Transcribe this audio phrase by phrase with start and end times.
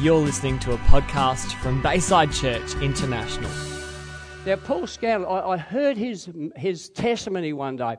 [0.00, 3.48] You're listening to a podcast from Bayside Church International.
[4.44, 7.98] Now, Paul Scanlon, I, I heard his, his testimony one day.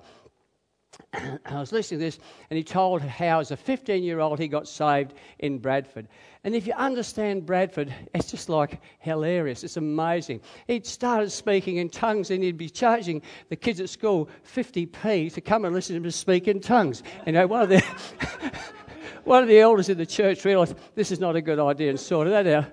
[1.13, 2.19] I was listening to this,
[2.49, 6.09] and he told how, as a 15 year old, he got saved in Bradford.
[6.43, 9.63] And if you understand Bradford, it's just like hilarious.
[9.63, 10.41] It's amazing.
[10.67, 15.39] He'd started speaking in tongues, and he'd be charging the kids at school 50p to
[15.39, 17.03] come and listen to him speak in tongues.
[17.25, 17.81] You know, one of the.
[19.25, 21.99] one of the elders in the church realised this is not a good idea and
[21.99, 22.65] sorted that out.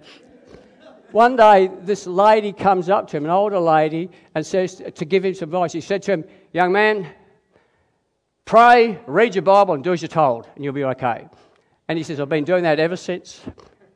[1.11, 5.25] One day, this lady comes up to him, an older lady, and says to give
[5.25, 5.73] him some advice.
[5.73, 7.07] She said to him, Young man,
[8.47, 11.29] pray, read your Bible, and do as you're told, and you'll be okay.
[11.89, 13.43] And he says, I've been doing that ever since.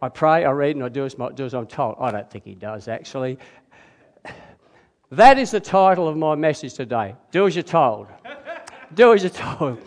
[0.03, 1.97] I pray, I read, and I do as, do as I'm told.
[1.99, 3.39] I don't think he does, actually.
[5.11, 7.15] That is the title of my message today.
[7.31, 8.09] Do as you're told.
[8.93, 9.79] do as you're told.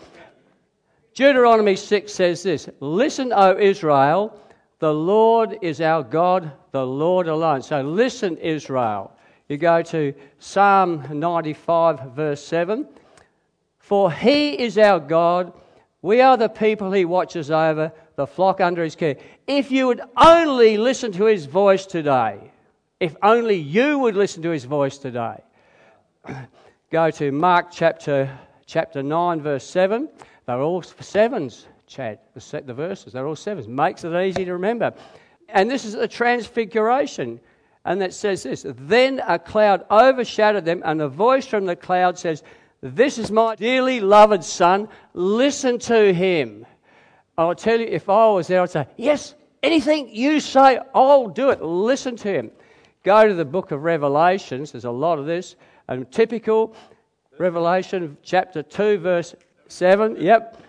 [1.20, 4.40] Deuteronomy 6 says this Listen, O Israel,
[4.78, 7.60] the Lord is our God, the Lord alone.
[7.60, 9.12] So listen, Israel.
[9.46, 12.88] You go to Psalm 95, verse 7.
[13.80, 15.52] For he is our God,
[16.00, 19.16] we are the people he watches over, the flock under his care.
[19.46, 22.50] If you would only listen to his voice today,
[22.98, 25.42] if only you would listen to his voice today.
[26.90, 30.08] Go to Mark chapter, chapter 9, verse 7.
[30.50, 33.12] They're all sevens, Chad, the, the verses.
[33.12, 33.68] They're all sevens.
[33.68, 34.92] Makes it easy to remember.
[35.48, 37.38] And this is the transfiguration.
[37.84, 42.18] And that says this Then a cloud overshadowed them, and a voice from the cloud
[42.18, 42.42] says,
[42.80, 44.88] This is my dearly loved son.
[45.14, 46.66] Listen to him.
[47.38, 51.50] I'll tell you, if I was there, I'd say, Yes, anything you say, I'll do
[51.50, 51.62] it.
[51.62, 52.50] Listen to him.
[53.04, 54.72] Go to the book of Revelations.
[54.72, 55.54] There's a lot of this.
[55.86, 56.74] And typical
[57.38, 59.36] Revelation chapter 2, verse
[59.70, 60.60] 7, yep.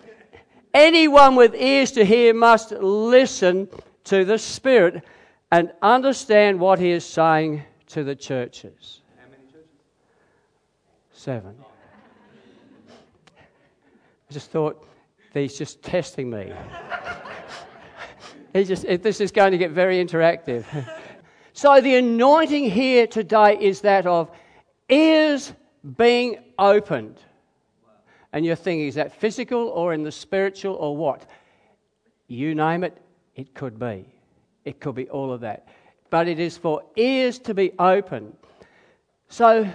[0.72, 3.68] Anyone with ears to hear must listen
[4.04, 5.02] to the Spirit
[5.50, 9.00] and understand what he is saying to the churches.
[9.18, 9.68] How many churches?
[11.12, 11.54] Seven.
[12.88, 14.86] I just thought
[15.34, 16.52] he's just testing me.
[18.54, 20.64] he just, this is going to get very interactive.
[21.52, 24.30] so the anointing here today is that of
[24.88, 25.52] ears
[25.98, 27.18] being opened.
[28.32, 31.28] And you're thinking, is that physical or in the spiritual or what?
[32.28, 32.96] You name it,
[33.34, 34.06] it could be.
[34.64, 35.68] It could be all of that.
[36.10, 38.34] But it is for ears to be open.
[39.28, 39.70] So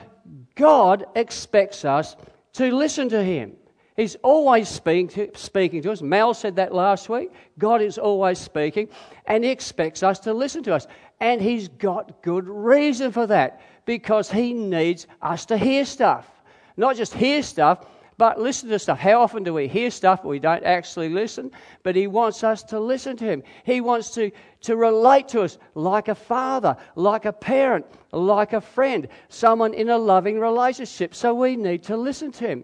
[0.56, 2.16] God expects us
[2.54, 3.54] to listen to Him.
[3.96, 6.04] He's always speaking to, speaking to us.
[6.04, 7.32] Mel said that last week.
[7.58, 8.90] God is always speaking,
[9.26, 10.86] and He expects us to listen to us.
[11.20, 16.28] And He's got good reason for that because He needs us to hear stuff.
[16.76, 18.98] Not just hear stuff, but listen to stuff.
[18.98, 21.52] How often do we hear stuff we don't actually listen?
[21.84, 23.44] But He wants us to listen to Him.
[23.64, 28.62] He wants to, to relate to us like a father, like a parent, like a
[28.62, 31.14] friend, someone in a loving relationship.
[31.14, 32.64] So we need to listen to Him.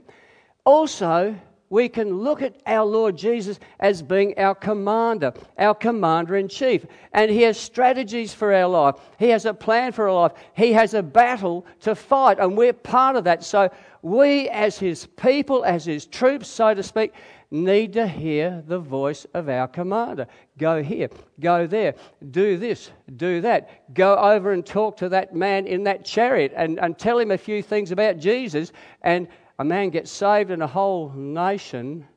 [0.65, 1.35] Also,
[1.73, 6.85] we can look at our Lord Jesus as being our commander, our commander in chief.
[7.13, 10.71] And He has strategies for our life, He has a plan for our life, He
[10.73, 13.43] has a battle to fight, and we're part of that.
[13.43, 13.71] So
[14.03, 17.13] we, as his people, as his troops, so to speak,
[17.49, 20.27] need to hear the voice of our commander.
[20.59, 21.95] Go here, go there,
[22.29, 23.93] do this, do that.
[23.95, 27.37] Go over and talk to that man in that chariot and, and tell him a
[27.37, 28.71] few things about Jesus.
[29.01, 29.27] And
[29.59, 32.07] a man gets saved, and a whole nation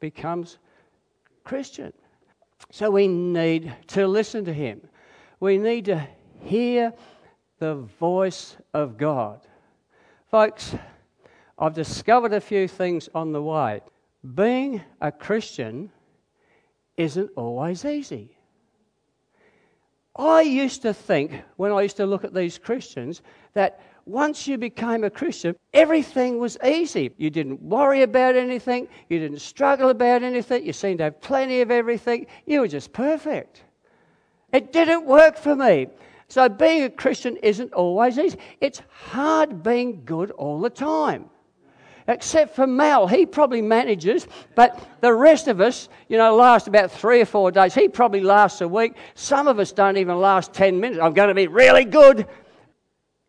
[0.00, 0.58] becomes
[1.44, 1.92] Christian.
[2.70, 4.80] So we need to listen to him.
[5.40, 6.06] We need to
[6.40, 6.92] hear
[7.58, 9.40] the voice of God.
[10.30, 10.74] Folks,
[11.58, 13.80] I've discovered a few things on the way.
[14.34, 15.90] Being a Christian
[16.96, 18.36] isn't always easy.
[20.14, 23.22] I used to think, when I used to look at these Christians,
[23.52, 27.10] that once you became a Christian, everything was easy.
[27.18, 31.60] You didn't worry about anything, you didn't struggle about anything, you seemed to have plenty
[31.60, 32.26] of everything.
[32.46, 33.64] You were just perfect.
[34.52, 35.88] It didn't work for me.
[36.28, 38.38] So, being a Christian isn't always easy.
[38.60, 41.28] It's hard being good all the time
[42.08, 43.06] except for Mel.
[43.08, 47.50] He probably manages, but the rest of us, you know, last about three or four
[47.50, 47.74] days.
[47.74, 48.94] He probably lasts a week.
[49.14, 51.00] Some of us don't even last 10 minutes.
[51.02, 52.28] I'm going to be really good.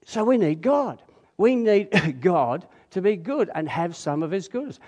[0.08, 1.02] So we need God.
[1.36, 4.80] We need God to be good and have some of His goodness.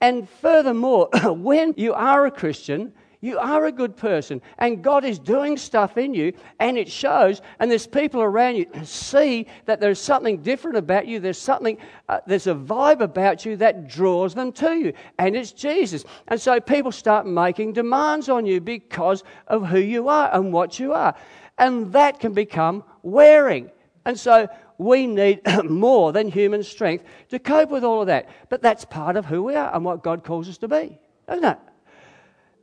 [0.00, 5.18] And furthermore, when you are a Christian, You are a good person, and God is
[5.18, 7.42] doing stuff in you, and it shows.
[7.58, 11.18] And there's people around you see that there's something different about you.
[11.18, 11.78] There's something,
[12.08, 16.04] uh, there's a vibe about you that draws them to you, and it's Jesus.
[16.28, 20.78] And so people start making demands on you because of who you are and what
[20.78, 21.16] you are,
[21.58, 23.68] and that can become wearing.
[24.04, 24.48] And so
[24.78, 28.28] we need more than human strength to cope with all of that.
[28.48, 30.98] But that's part of who we are and what God calls us to be,
[31.30, 31.58] isn't it?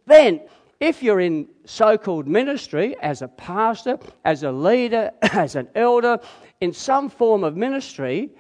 [0.06, 0.42] Then,
[0.80, 6.20] if you're in so called ministry, as a pastor, as a leader, as an elder,
[6.62, 8.32] in some form of ministry,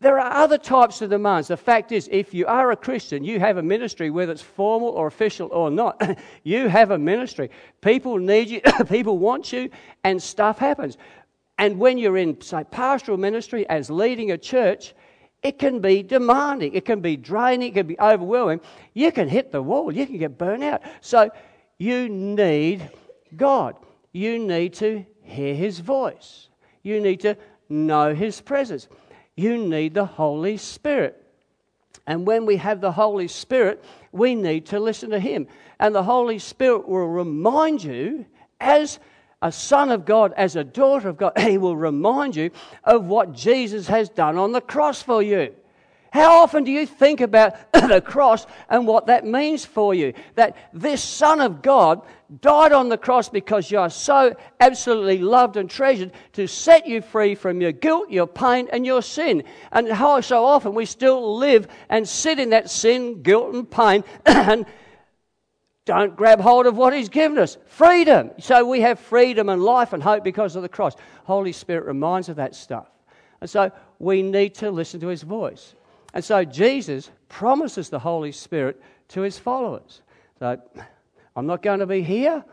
[0.00, 1.46] there are other types of demands.
[1.46, 4.88] The fact is, if you are a Christian, you have a ministry, whether it's formal
[4.88, 6.18] or official or not.
[6.42, 7.50] you have a ministry.
[7.82, 9.70] People need you, people want you,
[10.02, 10.98] and stuff happens.
[11.58, 14.94] And when you're in, say, pastoral ministry as leading a church,
[15.42, 18.60] it can be demanding, it can be draining, it can be overwhelming.
[18.94, 20.82] You can hit the wall, you can get burnt out.
[21.00, 21.30] So
[21.78, 22.88] you need
[23.36, 23.76] God.
[24.12, 26.48] You need to hear His voice.
[26.82, 27.36] You need to
[27.68, 28.88] know His presence.
[29.36, 31.18] You need the Holy Spirit.
[32.06, 35.46] And when we have the Holy Spirit, we need to listen to Him.
[35.80, 38.26] And the Holy Spirit will remind you
[38.60, 38.98] as
[39.42, 42.50] a son of God, as a daughter of God, he will remind you
[42.84, 45.54] of what Jesus has done on the cross for you.
[46.12, 50.12] How often do you think about the cross and what that means for you?
[50.34, 52.02] That this Son of God
[52.40, 57.00] died on the cross because you are so absolutely loved and treasured to set you
[57.00, 59.42] free from your guilt, your pain, and your sin.
[59.72, 64.04] And how so often we still live and sit in that sin, guilt, and pain
[64.26, 64.66] and
[65.84, 68.30] don't grab hold of what He's given us freedom.
[68.38, 70.94] So we have freedom and life and hope because of the cross.
[71.24, 72.88] Holy Spirit reminds of that stuff.
[73.40, 75.74] And so we need to listen to His voice.
[76.14, 80.02] And so Jesus promises the Holy Spirit to His followers.
[80.38, 80.60] So
[81.34, 82.44] I'm not going to be here,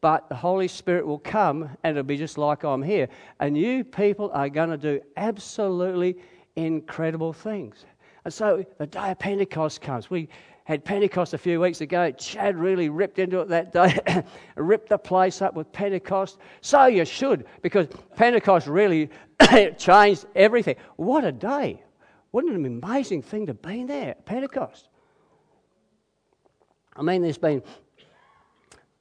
[0.00, 3.08] but the Holy Spirit will come and it'll be just like I'm here.
[3.40, 6.16] And you people are going to do absolutely
[6.54, 7.84] incredible things.
[8.24, 10.10] And so the day of Pentecost comes.
[10.10, 10.28] We
[10.66, 12.10] had Pentecost a few weeks ago.
[12.10, 14.24] Chad really ripped into it that day,
[14.56, 16.38] ripped the place up with Pentecost.
[16.60, 17.86] So you should, because
[18.16, 19.08] Pentecost really
[19.78, 20.74] changed everything.
[20.96, 21.84] What a day!
[22.32, 24.88] What an amazing thing to be there, Pentecost.
[26.96, 27.62] I mean, there's been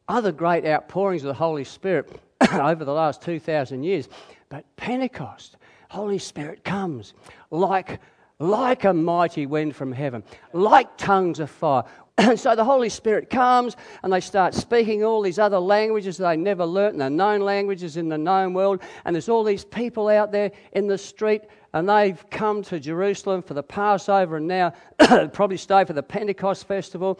[0.08, 2.22] other great outpourings of the Holy Spirit
[2.54, 4.08] over the last 2,000 years,
[4.50, 5.58] but Pentecost,
[5.90, 7.16] Holy Spirit comes
[7.50, 8.00] like
[8.40, 10.24] like a mighty wind from heaven,
[10.54, 11.84] like tongues of fire.
[12.18, 16.38] And so the Holy Spirit comes and they start speaking all these other languages they
[16.38, 18.82] never learnt, and the known languages in the known world.
[19.04, 21.42] And there's all these people out there in the street,
[21.74, 24.72] and they've come to Jerusalem for the Passover and now
[25.34, 27.20] probably stay for the Pentecost festival.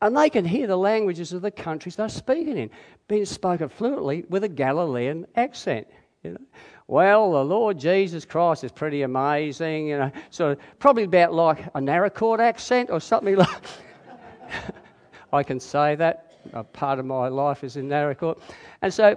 [0.00, 2.70] And they can hear the languages of the countries they're speaking in,
[3.08, 5.86] being spoken fluently with a Galilean accent.
[6.22, 6.40] You know?
[6.90, 10.10] Well, the Lord Jesus Christ is pretty amazing, you know.
[10.30, 13.62] So probably about like a Naracoorte accent or something like.
[15.32, 16.26] I can say that.
[16.52, 18.40] A part of my life is in Naracoorte,
[18.82, 19.16] and so,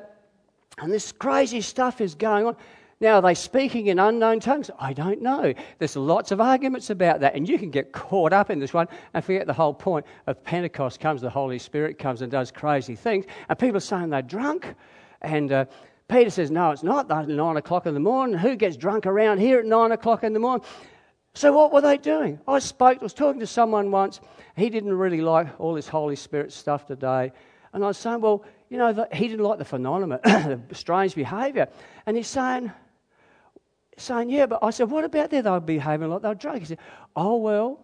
[0.78, 2.56] and this crazy stuff is going on.
[3.02, 4.70] Now, are they speaking in unknown tongues?
[4.78, 5.52] I don't know.
[5.80, 8.88] There's lots of arguments about that, and you can get caught up in this one
[9.16, 12.96] and forget the whole point of Pentecost comes, the Holy Spirit comes and does crazy
[12.96, 14.76] things, and people are saying they're drunk,
[15.22, 15.66] and uh,
[16.08, 17.08] Peter says, No, it's not.
[17.28, 18.38] Nine o'clock in the morning.
[18.38, 20.66] Who gets drunk around here at nine o'clock in the morning?
[21.36, 22.40] So, what were they doing?
[22.48, 24.22] I spoke, I was talking to someone once.
[24.56, 27.32] He didn't really like all this Holy Spirit stuff today.
[27.74, 31.16] And I was saying, Well, you know, the, he didn't like the phenomenon, the strange
[31.16, 31.68] behavior.
[32.06, 32.72] And he's saying,
[33.98, 35.42] saying, Yeah, but I said, What about there?
[35.42, 36.60] They were behaving like they were drunk.
[36.60, 36.80] He said,
[37.16, 37.80] Oh, well,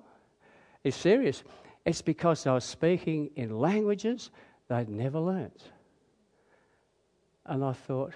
[0.83, 1.43] it's serious.
[1.85, 4.29] It's because they were speaking in languages
[4.67, 5.71] they'd never learnt.
[7.49, 8.13] And I thought,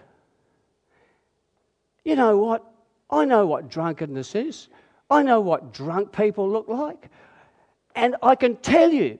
[2.05, 2.63] you know what?
[3.09, 4.69] I know what drunkenness is.
[5.09, 7.09] I know what drunk people look like.
[7.95, 9.19] And I can tell you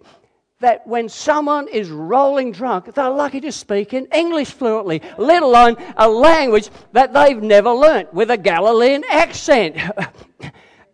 [0.59, 5.77] that when someone is rolling drunk, they're lucky to speak in English fluently, let alone
[5.97, 9.75] a language that they've never learnt with a Galilean accent.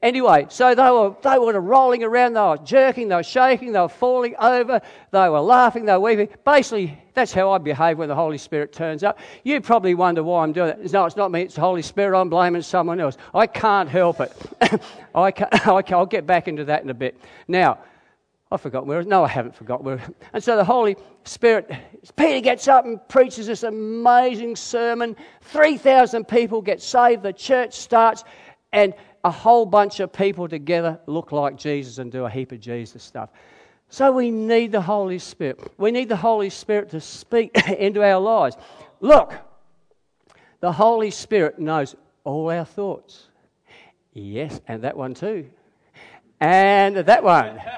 [0.01, 3.79] Anyway, so they were, they were rolling around, they were jerking, they were shaking, they
[3.82, 6.29] were falling over, they were laughing, they were weeping.
[6.46, 9.20] Basically, that's how I behave when the Holy Spirit turns up.
[9.44, 10.94] You probably wonder why I'm doing it.
[10.94, 12.18] No, it's not me, it's the Holy Spirit.
[12.18, 13.18] I'm blaming someone else.
[13.34, 14.32] I can't help it.
[15.15, 17.20] I can't, I will get back into that in a bit.
[17.50, 17.79] Now,
[18.51, 19.03] I forgot where.
[19.03, 20.01] No, I haven't forgot where.
[20.34, 21.70] And so the Holy Spirit,
[22.15, 25.18] Peter gets up and preaches this amazing sermon.
[25.41, 27.22] 3,000 people get saved.
[27.22, 28.24] The church starts.
[28.72, 32.59] And a whole bunch of people together look like Jesus and do a heap of
[32.59, 33.29] Jesus stuff.
[33.89, 35.59] So we need the Holy Spirit.
[35.77, 38.55] We need the Holy Spirit to speak into our lives.
[38.99, 39.33] Look,
[40.59, 43.27] the Holy Spirit knows all our thoughts.
[44.13, 45.49] Yes, and that one too.
[46.39, 47.59] And that one.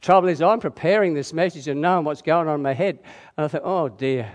[0.00, 2.98] Trouble is, I'm preparing this message and knowing what's going on in my head.
[3.36, 4.30] And I thought, oh dear.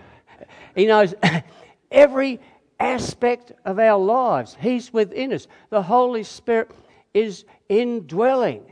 [0.75, 1.13] He knows
[1.91, 2.39] every
[2.79, 5.47] aspect of our lives, He's within us.
[5.69, 6.71] The Holy Spirit
[7.13, 8.63] is indwelling.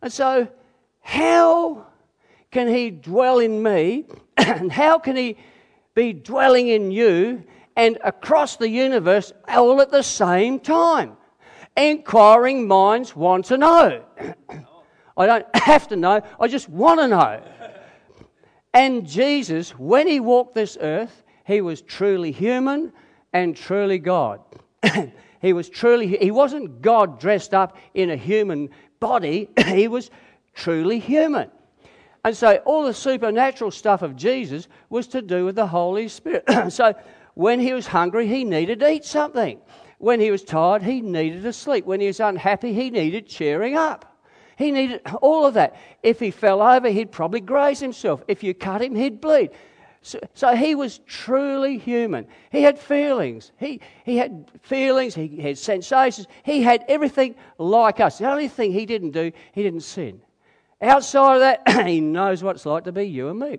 [0.00, 0.48] And so,
[1.00, 1.86] how
[2.50, 4.06] can He dwell in me?
[4.36, 5.36] and how can He
[5.94, 7.44] be dwelling in you
[7.76, 11.16] and across the universe all at the same time?
[11.76, 14.04] Inquiring minds want to know.
[15.16, 17.42] I don't have to know, I just want to know.
[18.74, 22.92] And Jesus, when he walked this earth, he was truly human
[23.32, 24.40] and truly God.
[25.40, 28.70] he was truly, he wasn't God dressed up in a human
[29.00, 30.10] body, he was
[30.54, 31.50] truly human.
[32.24, 36.44] And so all the supernatural stuff of Jesus was to do with the Holy Spirit.
[36.72, 36.94] so
[37.34, 39.60] when he was hungry, he needed to eat something.
[39.98, 41.84] When he was tired, he needed to sleep.
[41.84, 44.08] When he was unhappy, he needed cheering up.
[44.56, 45.76] He needed all of that.
[46.02, 48.22] If he fell over, he'd probably graze himself.
[48.28, 49.50] If you cut him, he'd bleed.
[50.04, 52.26] So, so, he was truly human.
[52.50, 53.52] He had feelings.
[53.56, 55.14] He, he had feelings.
[55.14, 56.26] He had sensations.
[56.42, 58.18] He had everything like us.
[58.18, 60.20] The only thing he didn't do, he didn't sin.
[60.80, 63.58] Outside of that, he knows what it's like to be you and me.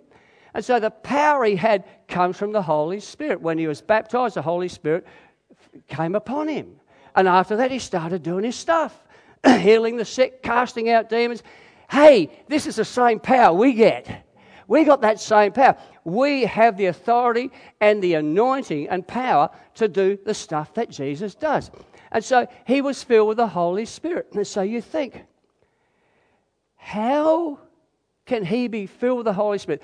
[0.54, 3.42] And so the power he had comes from the Holy Spirit.
[3.42, 5.08] When he was baptized, the Holy Spirit
[5.88, 6.76] came upon him.
[7.16, 8.98] And after that, he started doing his stuff.
[9.46, 11.44] healing the sick, casting out demons.
[11.90, 14.26] Hey, this is the same power we get.
[14.74, 15.78] We got that same power.
[16.04, 21.36] We have the authority and the anointing and power to do the stuff that Jesus
[21.36, 21.70] does.
[22.12, 24.30] And so he was filled with the Holy Spirit.
[24.34, 25.26] And so you think,
[26.76, 27.60] how
[28.26, 29.84] can he be filled with the Holy Spirit?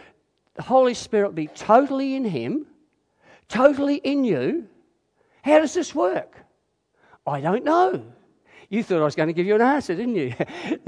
[0.56, 2.66] The Holy Spirit be totally in him,
[3.48, 4.68] totally in you.
[5.44, 6.36] How does this work?
[7.28, 8.04] I don't know.
[8.70, 10.34] You thought I was going to give you an answer, didn't you?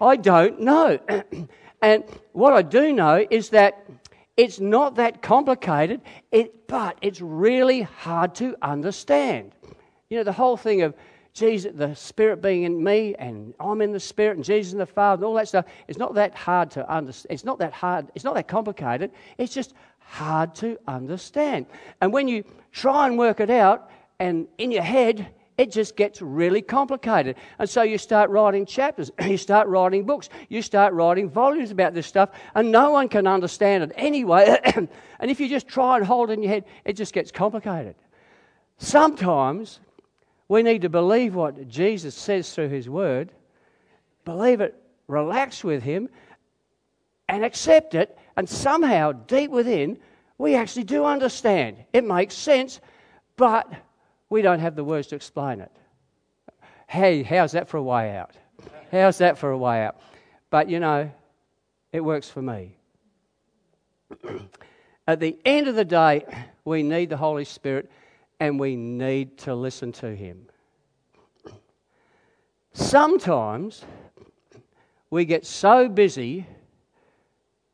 [0.00, 0.98] I don't know.
[1.82, 3.86] and what I do know is that
[4.36, 9.52] it's not that complicated, it, but it's really hard to understand.
[10.08, 10.94] You know, the whole thing of
[11.32, 14.86] Jesus, the Spirit being in me, and I'm in the Spirit, and Jesus in the
[14.86, 17.32] Father, and all that stuff, it's not that hard to understand.
[17.32, 19.10] It's not that hard, it's not that complicated.
[19.38, 21.66] It's just hard to understand.
[22.00, 25.28] And when you try and work it out, and in your head,
[25.60, 27.36] it just gets really complicated.
[27.58, 31.92] And so you start writing chapters, you start writing books, you start writing volumes about
[31.92, 34.58] this stuff, and no one can understand it anyway.
[34.74, 37.94] and if you just try and hold it in your head, it just gets complicated.
[38.78, 39.80] Sometimes
[40.48, 43.30] we need to believe what Jesus says through his word,
[44.24, 44.74] believe it,
[45.08, 46.08] relax with him,
[47.28, 49.98] and accept it, and somehow deep within,
[50.38, 51.76] we actually do understand.
[51.92, 52.80] It makes sense,
[53.36, 53.70] but
[54.30, 55.72] we don't have the words to explain it.
[56.88, 58.32] Hey, how's that for a way out?
[58.90, 60.00] How's that for a way out?
[60.48, 61.10] But you know,
[61.92, 62.76] it works for me.
[65.06, 66.24] At the end of the day,
[66.64, 67.90] we need the Holy Spirit
[68.38, 70.46] and we need to listen to Him.
[72.72, 73.84] Sometimes
[75.10, 76.46] we get so busy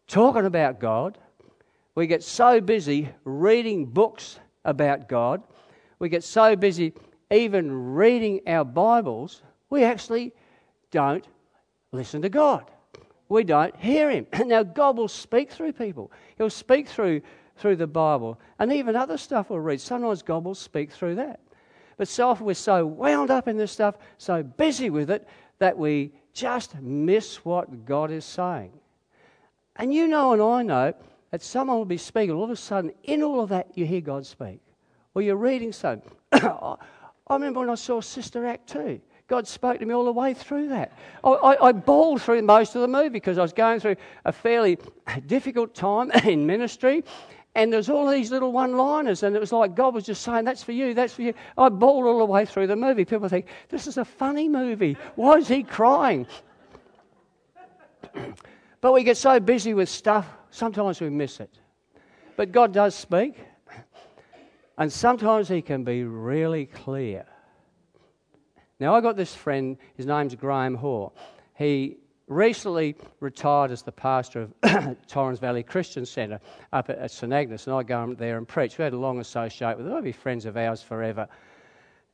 [0.06, 1.18] talking about God,
[1.94, 5.42] we get so busy reading books about God
[5.98, 6.92] we get so busy
[7.30, 10.32] even reading our Bibles, we actually
[10.90, 11.26] don't
[11.92, 12.70] listen to God.
[13.28, 14.26] We don't hear Him.
[14.46, 17.22] Now, God will speak through people, He'll speak through,
[17.56, 19.80] through the Bible, and even other stuff we'll read.
[19.80, 21.40] Sometimes God will speak through that.
[21.96, 25.26] But so often we're so wound up in this stuff, so busy with it,
[25.58, 28.72] that we just miss what God is saying.
[29.76, 30.94] And you know, and I know
[31.30, 34.02] that someone will be speaking, all of a sudden, in all of that, you hear
[34.02, 34.60] God speak
[35.16, 36.12] or you're reading something.
[36.32, 36.76] I
[37.30, 39.00] remember when I saw Sister Act 2.
[39.28, 40.92] God spoke to me all the way through that.
[41.24, 43.96] I, I, I, bawled through most of the movie because I was going through
[44.26, 44.76] a fairly
[45.26, 47.02] difficult time in ministry.
[47.54, 50.44] And there was all these little one-liners, and it was like God was just saying,
[50.44, 53.06] "That's for you, that's for you." I bawled all the way through the movie.
[53.06, 54.98] People think this is a funny movie.
[55.14, 56.26] Why is he crying?
[58.82, 61.50] but we get so busy with stuff, sometimes we miss it.
[62.36, 63.36] But God does speak.
[64.78, 67.26] And sometimes he can be really clear.
[68.78, 71.12] Now, I got this friend, his name's Graham Hoare.
[71.54, 71.96] He
[72.28, 76.40] recently retired as the pastor of Torrens Valley Christian Centre
[76.72, 78.76] up at, at St Agnes, and I go up there and preach.
[78.76, 79.94] We had a long associate with them.
[79.94, 81.26] They'll be friends of ours forever.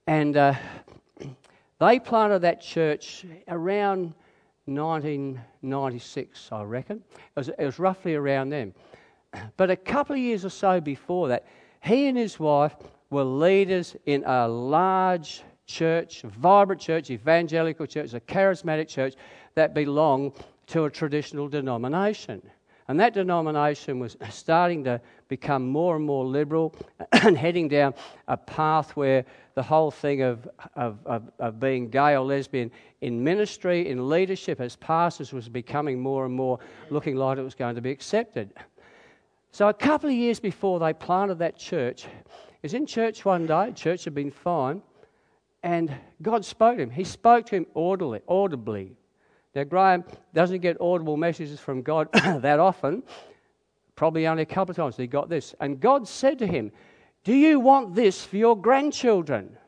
[0.07, 0.55] And uh,
[1.81, 4.15] they planted that church around
[4.67, 7.03] 1996, I reckon.
[7.13, 8.75] It was, it was roughly around then.
[9.57, 11.47] But a couple of years or so before that,
[11.83, 12.75] he and his wife
[13.11, 19.15] were leaders in a large church, vibrant church, evangelical church, a charismatic church
[19.55, 20.33] that belonged
[20.67, 22.43] to a traditional denomination.
[22.89, 26.75] And that denomination was starting to become more and more liberal
[27.13, 27.95] and heading down
[28.29, 29.25] a path where
[29.55, 32.71] the whole thing of, of, of, of, being gay or lesbian
[33.01, 36.59] in ministry, in leadership, as pastors, was becoming more and more
[36.91, 38.53] looking like it was going to be accepted.
[39.55, 43.47] So, a couple of years before they planted that church, he was in church one
[43.47, 44.81] day, church had been fine,
[45.63, 46.91] and God spoke to him.
[46.91, 48.23] He spoke to him audibly.
[48.27, 48.97] audibly.
[49.55, 53.03] Now, Graham doesn't get audible messages from God that often,
[53.95, 55.55] probably only a couple of times he got this.
[55.61, 56.73] And God said to him,
[57.23, 59.59] Do you want this for your grandchildren?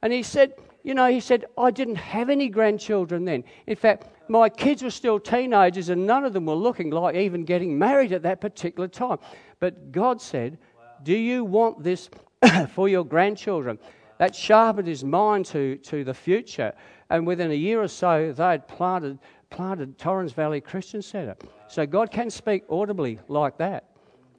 [0.00, 3.44] And he said, You know, he said, I didn't have any grandchildren then.
[3.66, 7.44] In fact, my kids were still teenagers and none of them were looking like even
[7.44, 9.18] getting married at that particular time.
[9.60, 10.58] But God said,
[11.02, 12.10] Do you want this
[12.70, 13.78] for your grandchildren?
[14.18, 16.72] That sharpened his mind to, to the future.
[17.10, 19.18] And within a year or so, they had planted,
[19.50, 21.36] planted Torrens Valley Christian Centre.
[21.68, 23.90] So God can speak audibly like that.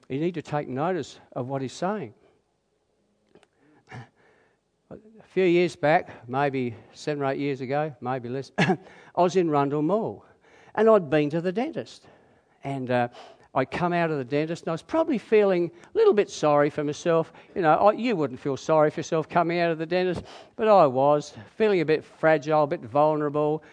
[0.10, 2.14] You need to take notice of what he's saying.
[4.92, 4.98] A
[5.34, 8.52] few years back, maybe seven or eight years ago, maybe less,
[9.18, 10.24] I was in Rundle Mall
[10.76, 12.06] and I'd been to the dentist.
[12.64, 13.08] And uh,
[13.56, 16.70] I'd come out of the dentist and I was probably feeling a little bit sorry
[16.70, 17.34] for myself.
[17.56, 20.24] You know, I, you wouldn't feel sorry for yourself coming out of the dentist,
[20.56, 23.64] but I was feeling a bit fragile, a bit vulnerable.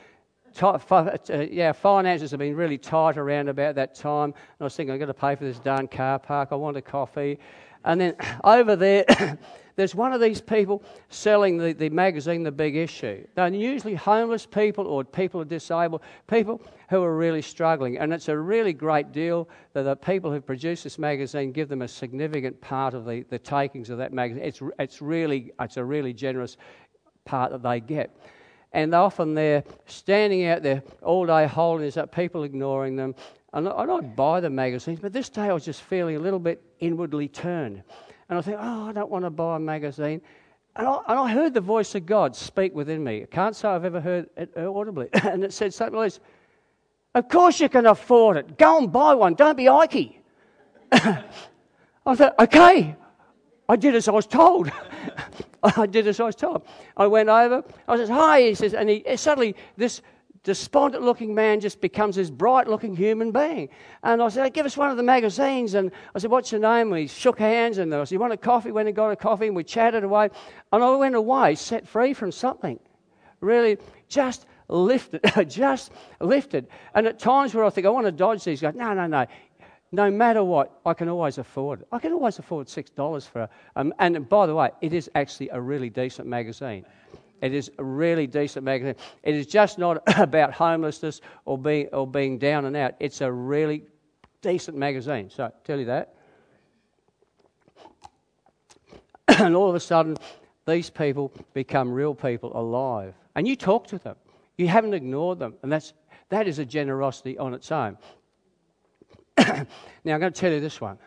[0.54, 4.30] Tight, uh, yeah, finances have been really tight around about that time.
[4.30, 6.50] And I was thinking, I've got to pay for this darn car park.
[6.52, 7.38] I want a coffee.
[7.84, 9.04] And then over there,
[9.76, 13.26] there's one of these people selling the, the magazine, The Big Issue.
[13.34, 16.60] They're usually homeless people or people who are disabled, people
[16.90, 17.98] who are really struggling.
[17.98, 21.82] And it's a really great deal that the people who produce this magazine give them
[21.82, 24.44] a significant part of the, the takings of that magazine.
[24.44, 26.56] It's, it's, really, it's a really generous
[27.24, 28.14] part that they get
[28.74, 33.14] and often they're standing out there all day holding this up, people ignoring them.
[33.54, 36.60] And I'd buy the magazines, but this day I was just feeling a little bit
[36.80, 37.84] inwardly turned.
[38.28, 40.20] And I think, oh, I don't want to buy a magazine.
[40.74, 43.22] And I, and I heard the voice of God speak within me.
[43.22, 45.08] I can't say I've ever heard it uh, audibly.
[45.22, 46.20] and it said something like this
[47.14, 48.58] Of course you can afford it.
[48.58, 49.34] Go and buy one.
[49.34, 50.20] Don't be Ike.
[50.92, 51.22] I
[52.16, 52.96] thought, okay.
[53.68, 54.72] I did as I was told.
[55.62, 56.62] I did as I was told.
[56.96, 57.62] I went over.
[57.86, 58.42] I said, hi.
[58.42, 60.02] He says, and he suddenly, this
[60.44, 63.70] despondent looking man just becomes this bright looking human being.
[64.02, 65.74] And I said, Give us one of the magazines.
[65.74, 66.88] And I said, What's your name?
[66.88, 68.70] And we shook hands and I said, You want a coffee?
[68.70, 70.28] Went and got a coffee and we chatted away.
[70.72, 72.78] And I went away set free from something.
[73.40, 73.78] Really
[74.08, 76.68] just lifted, just lifted.
[76.94, 78.74] And at times where I think, I want to dodge these guys.
[78.74, 79.26] No, no, no.
[79.92, 81.88] No matter what, I can always afford it.
[81.92, 85.50] I can always afford $6 for a, um, and by the way, it is actually
[85.50, 86.84] a really decent magazine.
[87.40, 88.94] It is a really decent magazine.
[89.22, 92.94] It is just not about homelessness or being, or being down and out.
[93.00, 93.84] It's a really
[94.40, 95.30] decent magazine.
[95.30, 96.14] So, tell you that.
[99.38, 100.16] and all of a sudden,
[100.66, 103.14] these people become real people alive.
[103.34, 104.16] And you talk to them.
[104.56, 105.54] You haven't ignored them.
[105.62, 105.92] And that's,
[106.28, 107.98] that is a generosity on its own.
[109.38, 109.66] now,
[110.06, 110.98] I'm going to tell you this one.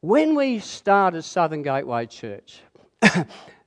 [0.00, 2.60] When we started Southern Gateway Church,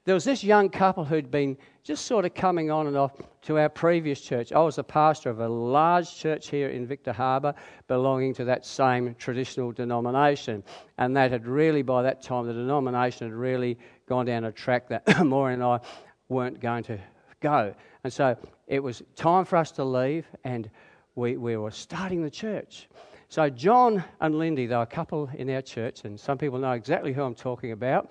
[0.08, 3.58] there was this young couple who'd been just sort of coming on and off to
[3.60, 4.54] our previous church.
[4.54, 7.54] I was a pastor of a large church here in Victor Harbor
[7.90, 10.64] belonging to that same traditional denomination.
[10.98, 14.88] And that had really, by that time, the denomination had really gone down a track
[14.88, 15.82] that Maureen and I
[16.30, 16.98] weren't going to
[17.42, 17.76] go.
[18.06, 20.70] And so it was time for us to leave, and
[21.16, 22.88] we, we were starting the church.
[23.28, 27.12] So John and Lindy, they're a couple in our church, and some people know exactly
[27.12, 28.10] who I'm talking about.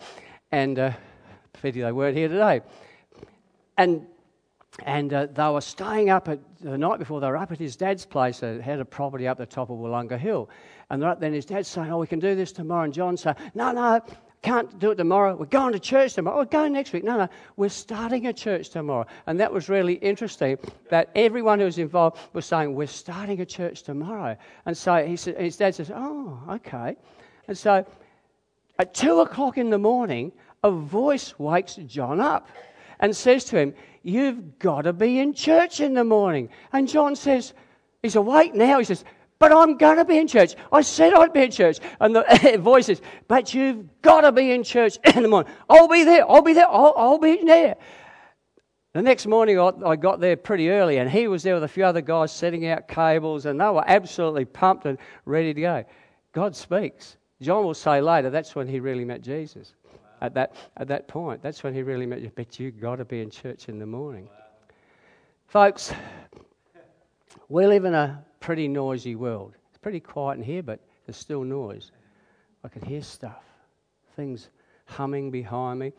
[0.53, 0.93] And uh,
[1.63, 2.61] pity they weren't here today.
[3.77, 4.07] And
[4.85, 7.77] and uh, they were staying up at the night before they were up at his
[7.77, 8.41] dad's place.
[8.41, 10.51] They had a property up the top of Willunga Hill.
[10.91, 12.85] And right then his dad's saying, Oh, we can do this tomorrow.
[12.85, 14.03] And John said, No, no,
[14.43, 15.35] can't do it tomorrow.
[15.35, 16.41] We're going to church tomorrow.
[16.41, 17.05] Oh, go next week.
[17.05, 19.07] No, no, we're starting a church tomorrow.
[19.27, 20.59] And that was really interesting
[20.91, 24.37] that everyone who was involved was saying, We're starting a church tomorrow.
[24.67, 26.97] And so he said, his dad says, Oh, okay.
[27.49, 27.87] And so
[28.79, 30.33] at two o'clock in the morning,
[30.67, 32.49] a voice wakes John up
[32.99, 36.49] and says to him, You've got to be in church in the morning.
[36.73, 37.55] And John says,
[38.03, 38.79] He's awake now.
[38.79, 39.05] He says,
[39.39, 40.55] But I'm going to be in church.
[40.73, 41.79] I said I'd be in church.
[42.01, 45.53] And the voice says, But you've got to be in church in the morning.
[45.69, 46.29] I'll be there.
[46.29, 46.69] I'll be there.
[46.69, 47.77] I'll, I'll be there.
[48.93, 51.85] The next morning, I got there pretty early, and he was there with a few
[51.85, 55.85] other guys setting out cables, and they were absolutely pumped and ready to go.
[56.33, 57.19] God speaks.
[57.43, 59.75] John will say later that's when he really met Jesus.
[60.27, 62.33] At that, at that point, that's when he really met you.
[62.35, 64.25] But you've got to be in church in the morning.
[64.25, 64.33] Wow.
[65.47, 65.93] Folks,
[67.49, 69.55] we live in a pretty noisy world.
[69.69, 71.93] It's pretty quiet in here, but there's still noise.
[72.65, 73.45] I can hear stuff,
[74.17, 74.51] things
[74.87, 75.93] humming behind me.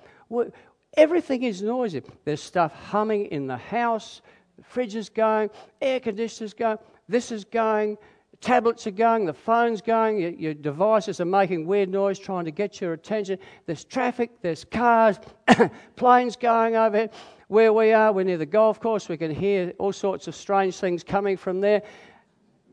[0.98, 2.02] Everything is noisy.
[2.26, 4.22] There's stuff humming in the house,
[4.58, 7.98] the fridge is going, air conditioners going, this is going,
[8.42, 12.52] tablets are going, the phone's going, your, your, devices are making weird noise trying to
[12.52, 13.40] get your attention.
[13.66, 15.20] There's traffic, there's cars,
[15.96, 17.10] planes going over
[17.48, 20.76] Where we are, we're near the golf course, we can hear all sorts of strange
[20.76, 21.82] things coming from there.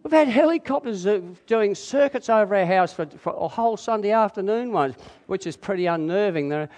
[0.03, 1.07] We've had helicopters
[1.47, 4.97] doing circuits over our house for, for a whole Sunday afternoon once,
[5.29, 6.51] which is pretty unnerving.
[6.51, 6.69] There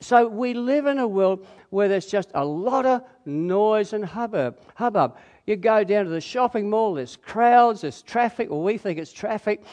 [0.00, 4.58] so we live in a world where there's just a lot of noise and hubbub.
[4.76, 5.16] hubbub.
[5.48, 9.10] You go down to the shopping mall, there's crowds, there's traffic, or we think it's
[9.10, 9.64] traffic,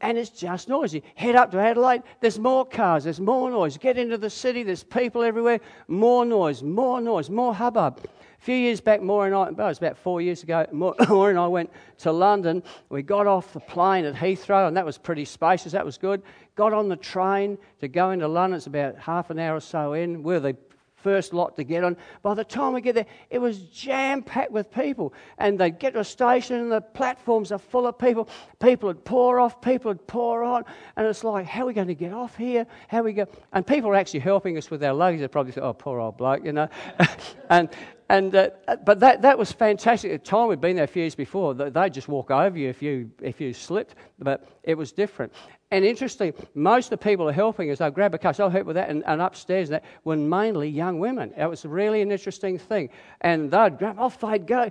[0.00, 1.02] and it's just noisy.
[1.16, 3.76] Head up to Adelaide, there's more cars, there's more noise.
[3.76, 7.98] Get into the city, there's people everywhere, more noise, more noise, more hubbub.
[8.04, 11.30] A few years back, Maura and I, well, it was about four years ago, Maura
[11.30, 12.62] and I went to London.
[12.88, 15.72] We got off the plane at Heathrow, and that was pretty spacious.
[15.72, 16.22] That was good.
[16.54, 18.56] Got on the train to go into London.
[18.56, 20.22] It's about half an hour or so in.
[20.22, 20.56] We're the
[21.02, 21.96] first lot to get on.
[22.22, 25.12] By the time we get there, it was jam packed with people.
[25.38, 28.28] And they'd get to a station, and the platforms are full of people.
[28.60, 30.64] People would pour off, people would pour on.
[30.96, 32.66] And it's like, how are we going to get off here?
[32.88, 33.26] How are we go?
[33.52, 35.20] And people are actually helping us with our luggage.
[35.20, 36.68] They probably say, oh, poor old bloke, you know.
[37.50, 37.68] and
[38.12, 38.50] and, uh,
[38.84, 40.12] but that, that was fantastic.
[40.12, 42.68] At the time we'd been there a few years before, they'd just walk over you
[42.68, 45.32] if you, if you slipped, but it was different.
[45.72, 48.66] And interesting, most of the people are helping us, they'll grab a car, they'll help
[48.66, 51.32] with that, and, and upstairs that were mainly young women.
[51.34, 52.90] It was really an interesting thing.
[53.22, 54.70] And they'd grab, off they'd go.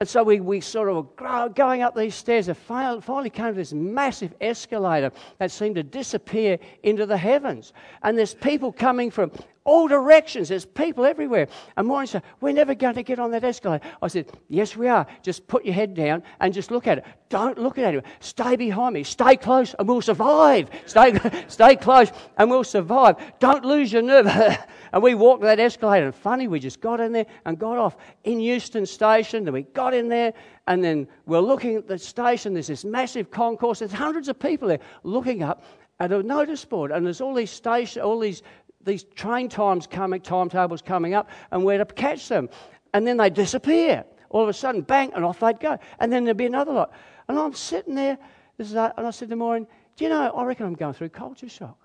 [0.00, 3.52] And so we, we sort of were going up these stairs and finally came to
[3.52, 7.74] this massive escalator that seemed to disappear into the heavens.
[8.02, 9.32] And there's people coming from
[9.64, 10.48] all directions.
[10.48, 11.48] There's people everywhere.
[11.76, 13.86] And Maureen said, We're never going to get on that escalator.
[14.00, 15.06] I said, Yes, we are.
[15.22, 17.04] Just put your head down and just look at it.
[17.28, 18.04] Don't look at it.
[18.20, 19.04] Stay behind me.
[19.04, 20.68] Stay close and we'll survive.
[20.86, 23.16] Stay, stay close and we'll survive.
[23.38, 24.26] Don't lose your nerve.
[24.92, 26.06] and we walked that escalator.
[26.06, 29.44] And funny, we just got in there and got off in Euston Station.
[29.44, 30.32] Then we got in there
[30.66, 32.54] and then we're looking at the station.
[32.54, 33.80] There's this massive concourse.
[33.80, 35.64] There's hundreds of people there looking up
[36.02, 38.42] at a notice board, and there's all these station, all these
[38.84, 42.48] these train times coming, timetables coming up, and where to catch them.
[42.94, 44.04] And then they disappear.
[44.30, 45.78] All of a sudden, bang, and off they'd go.
[45.98, 46.92] And then there'd be another lot.
[47.28, 48.18] And I'm sitting there,
[48.56, 49.66] this is, uh, and I said to Maureen,
[49.96, 51.78] Do you know, I reckon I'm going through culture shock.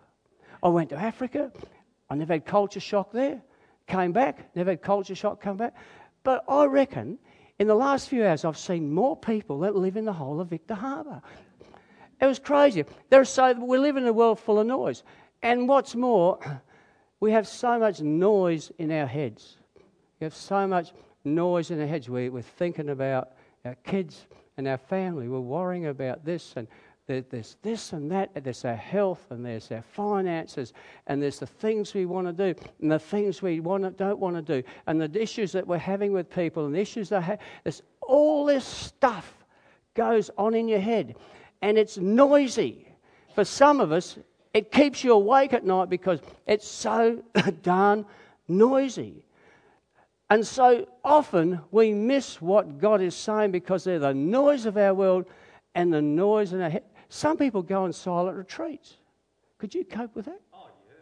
[0.63, 1.51] I went to Africa,
[2.09, 3.41] I never had culture shock there.
[3.85, 5.75] Came back, never had culture shock, come back.
[6.23, 7.19] But I reckon
[7.59, 10.49] in the last few hours, I've seen more people that live in the whole of
[10.49, 11.21] Victor Harbor.
[12.19, 12.83] It was crazy.
[13.09, 15.03] There's so, we live in a world full of noise.
[15.41, 16.39] And what's more,
[17.19, 19.57] we have so much noise in our heads.
[20.19, 20.91] We have so much
[21.23, 22.09] noise in our heads.
[22.09, 23.33] We, we're thinking about
[23.65, 24.27] our kids
[24.57, 25.27] and our family.
[25.27, 26.67] We're worrying about this and
[27.07, 28.31] there's this and that.
[28.43, 30.73] There's our health and there's our finances
[31.07, 34.19] and there's the things we want to do and the things we want to, don't
[34.19, 37.21] want to do and the issues that we're having with people and the issues that
[37.21, 37.39] have.
[37.63, 39.33] There's all this stuff
[39.93, 41.15] goes on in your head
[41.61, 42.87] and it's noisy.
[43.35, 44.17] For some of us,
[44.53, 47.23] it keeps you awake at night because it's so
[47.61, 48.05] darn
[48.47, 49.23] noisy.
[50.29, 54.93] And so often we miss what God is saying because they're the noise of our
[54.93, 55.25] world
[55.73, 56.83] and the noise in our head.
[57.09, 58.97] Some people go on silent retreats.
[59.57, 60.41] Could you cope with that?
[60.53, 60.93] Oh, yeah.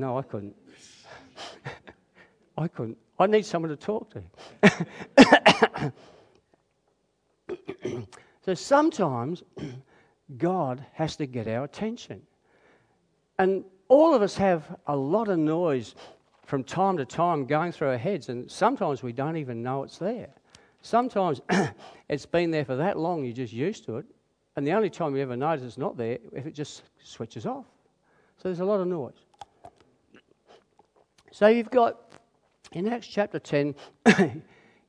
[0.00, 0.54] No, I couldn't.
[2.56, 2.98] I couldn't.
[3.18, 5.92] I need someone to talk to.
[8.44, 9.42] so sometimes
[10.38, 12.22] God has to get our attention.
[13.38, 15.94] And all of us have a lot of noise
[16.44, 19.98] from time to time going through our heads, and sometimes we don't even know it's
[19.98, 20.28] there.
[20.82, 21.40] Sometimes
[22.08, 24.04] it's been there for that long, you're just used to it,
[24.56, 27.64] and the only time you ever notice it's not there if it just switches off.
[28.36, 29.12] So there's a lot of noise.
[31.30, 32.12] So you've got,
[32.72, 33.74] in Acts chapter 10,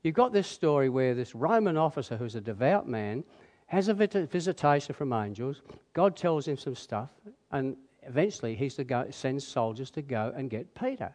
[0.03, 3.23] you've got this story where this Roman officer who's a devout man
[3.67, 5.61] has a visitation from angels.
[5.93, 7.09] God tells him some stuff,
[7.51, 11.13] and eventually he's to go, soldiers to go and get Peter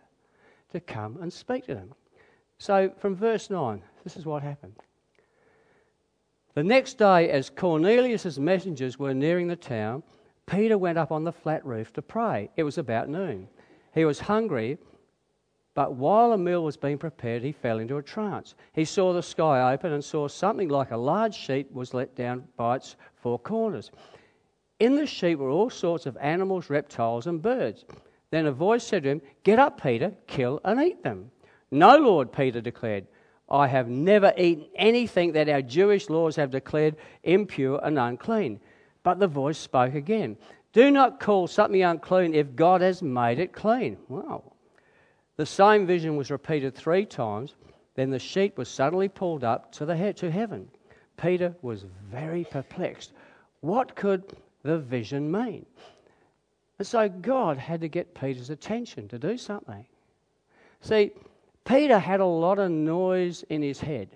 [0.73, 1.95] to come and speak to them.
[2.59, 4.75] So from verse 9, this is what happened.
[6.55, 10.03] The next day, as Cornelius's messengers were nearing the town,
[10.47, 12.51] Peter went up on the flat roof to pray.
[12.57, 13.49] It was about noon.
[13.95, 14.79] He was hungry,
[15.79, 18.57] But while a meal was being prepared, he fell into a trance.
[18.73, 22.49] He saw the sky open and saw something like a large sheet was let down
[22.57, 23.93] by its four corners.
[24.81, 27.85] In the sheet were all sorts of animals, reptiles, and birds.
[28.31, 31.31] Then a voice said to him, Get up, Peter, kill and eat them.
[31.71, 33.07] No, Lord, Peter declared.
[33.51, 38.61] I have never eaten anything that our Jewish laws have declared impure and unclean.
[39.03, 40.37] But the voice spoke again
[40.73, 43.97] Do not call something unclean if God has made it clean.
[44.09, 44.53] Wow.
[45.37, 47.55] The same vision was repeated three times.
[47.95, 50.69] Then the sheet was suddenly pulled up to, the he- to heaven.
[51.17, 53.13] Peter was very perplexed.
[53.61, 55.67] What could the vision mean?
[56.79, 59.85] And so God had to get Peter's attention to do something.
[60.81, 61.11] See,
[61.65, 64.09] Peter had a lot of noise in his head,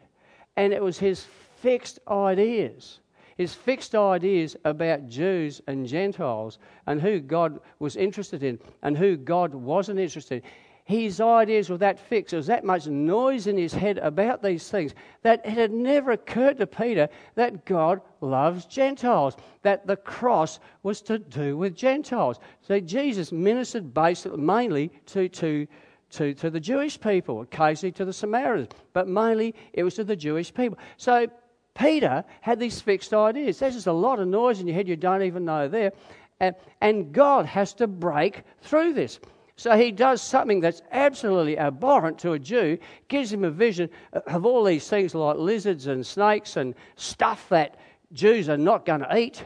[0.57, 1.26] and it was his
[1.61, 3.00] fixed ideas,
[3.37, 9.16] his fixed ideas about Jews and Gentiles and who God was interested in and who
[9.16, 10.50] God wasn't interested in.
[10.92, 12.33] His ideas were that fixed.
[12.33, 16.11] There was that much noise in his head about these things that it had never
[16.11, 22.40] occurred to Peter that God loves Gentiles, that the cross was to do with Gentiles.
[22.61, 25.66] So Jesus ministered basically mainly to, to
[26.11, 30.14] to, to the Jewish people, occasionally to the Samaritans, but mainly it was to the
[30.14, 30.78] Jewish people.
[30.98, 31.26] So
[31.74, 33.59] Peter had these fixed ideas.
[33.59, 35.92] There's just a lot of noise in your head you don't even know there.
[36.38, 39.20] And, and God has to break through this.
[39.62, 44.44] So he does something that's absolutely abhorrent to a Jew, gives him a vision of
[44.44, 47.77] all these things like lizards and snakes and stuff that
[48.12, 49.44] Jews are not going to eat.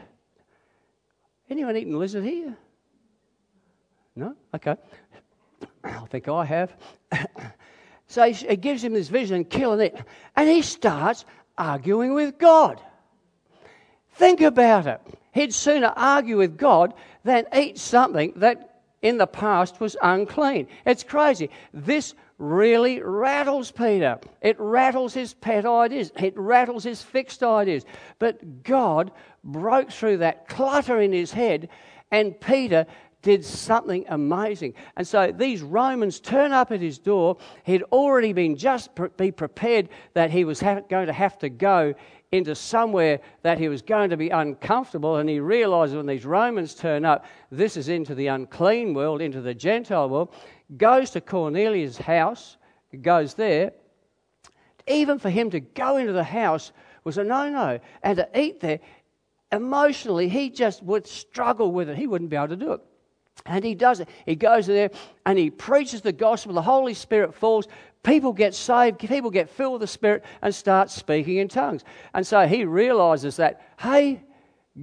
[1.51, 2.57] Anyone eaten lizard here?
[4.15, 4.33] No?
[4.55, 4.75] Okay.
[5.83, 6.75] I think I have.
[8.07, 10.03] so he, gives him this vision, killing it,
[10.35, 11.25] and he starts
[11.59, 12.81] arguing with God.
[14.13, 14.99] Think about it.
[15.31, 18.76] He'd sooner argue with God than eat something that
[19.07, 20.67] in the past was unclean.
[20.85, 21.49] It's crazy.
[21.73, 24.19] This really rattles Peter.
[24.41, 26.11] It rattles his pet ideas.
[26.19, 27.85] It rattles his fixed ideas.
[28.19, 29.11] But God
[29.43, 31.69] broke through that clutter in his head,
[32.11, 32.85] and Peter
[33.21, 34.73] did something amazing.
[34.95, 37.37] And so these Romans turn up at his door.
[37.63, 41.49] He'd already been just pre- be prepared that he was ha- going to have to
[41.49, 41.93] go
[42.31, 45.17] into somewhere that he was going to be uncomfortable.
[45.17, 49.41] And he realizes when these Romans turn up, this is into the unclean world, into
[49.41, 50.33] the Gentile world.
[50.75, 52.57] Goes to Cornelius' house,
[53.01, 53.71] goes there.
[54.87, 56.71] Even for him to go into the house
[57.03, 57.79] was a no no.
[58.03, 58.79] And to eat there,
[59.51, 61.97] emotionally, he just would struggle with it.
[61.97, 62.81] He wouldn't be able to do it.
[63.45, 64.09] And he does it.
[64.25, 64.89] He goes there
[65.25, 66.53] and he preaches the gospel.
[66.53, 67.67] The Holy Spirit falls.
[68.03, 68.99] People get saved.
[68.99, 71.83] People get filled with the Spirit and start speaking in tongues.
[72.13, 74.21] And so he realizes that, hey,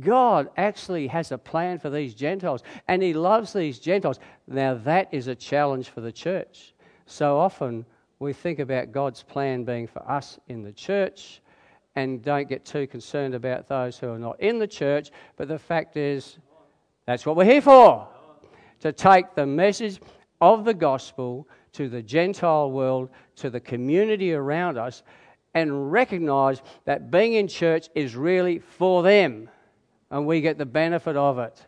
[0.00, 4.18] God actually has a plan for these Gentiles and he loves these Gentiles.
[4.46, 6.74] Now, that is a challenge for the church.
[7.06, 7.86] So often
[8.18, 11.40] we think about God's plan being for us in the church
[11.96, 15.10] and don't get too concerned about those who are not in the church.
[15.36, 16.38] But the fact is,
[17.06, 18.08] that's what we're here for
[18.80, 20.00] to take the message
[20.40, 25.02] of the gospel to the Gentile world, to the community around us,
[25.54, 29.48] and recognize that being in church is really for them
[30.10, 31.66] and we get the benefit of it.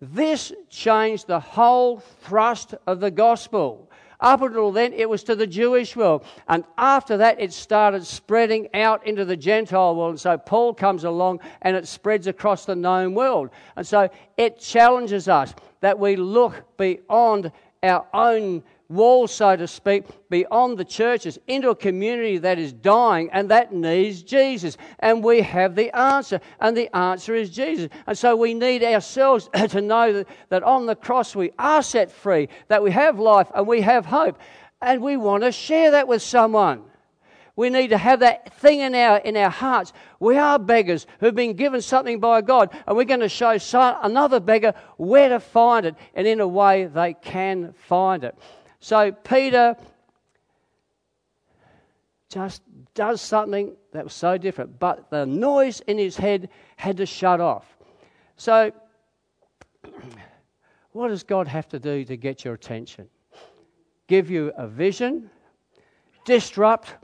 [0.00, 3.88] This changed the whole thrust of the gospel.
[4.18, 6.24] Up until then, it was to the Jewish world.
[6.48, 10.10] And after that, it started spreading out into the Gentile world.
[10.10, 13.50] And so Paul comes along and it spreads across the known world.
[13.76, 20.04] And so it challenges us that we look beyond our own wall, so to speak,
[20.28, 24.76] beyond the churches into a community that is dying and that needs Jesus.
[24.98, 27.88] And we have the answer, and the answer is Jesus.
[28.06, 32.10] And so we need ourselves to know that, that on the cross we are set
[32.10, 34.38] free, that we have life and we have hope.
[34.80, 36.84] And we want to share that with someone.
[37.54, 39.92] We need to have that thing in our, in our hearts.
[40.18, 43.58] We are beggars who've been given something by God, and we're going to show
[44.02, 48.38] another beggar where to find it, and in a way they can find it.
[48.80, 49.76] So Peter
[52.30, 52.62] just
[52.94, 57.40] does something that was so different, but the noise in his head had to shut
[57.40, 57.66] off.
[58.36, 58.72] So,
[60.92, 63.08] what does God have to do to get your attention?
[64.06, 65.30] Give you a vision,
[66.24, 66.94] disrupt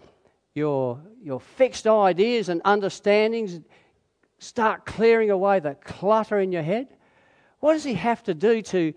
[0.58, 3.60] your, your fixed ideas and understandings,
[4.38, 6.88] start clearing away the clutter in your head?
[7.60, 8.92] What does He have to do to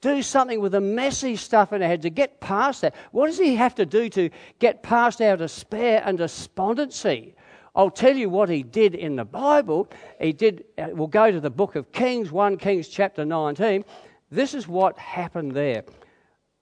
[0.00, 2.94] do something with the messy stuff in our head to get past that.
[3.12, 7.34] What does he have to do to get past our despair and despondency?
[7.74, 9.88] I'll tell you what he did in the Bible.
[10.20, 13.84] He did, uh, we'll go to the book of Kings, 1 Kings chapter 19.
[14.30, 15.84] This is what happened there.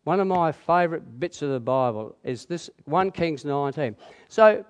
[0.04, 3.96] One of my favourite bits of the Bible is this 1 Kings 19.
[4.28, 4.64] So,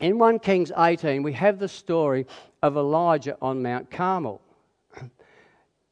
[0.00, 2.26] in 1 Kings 18, we have the story
[2.62, 4.40] of Elijah on Mount Carmel.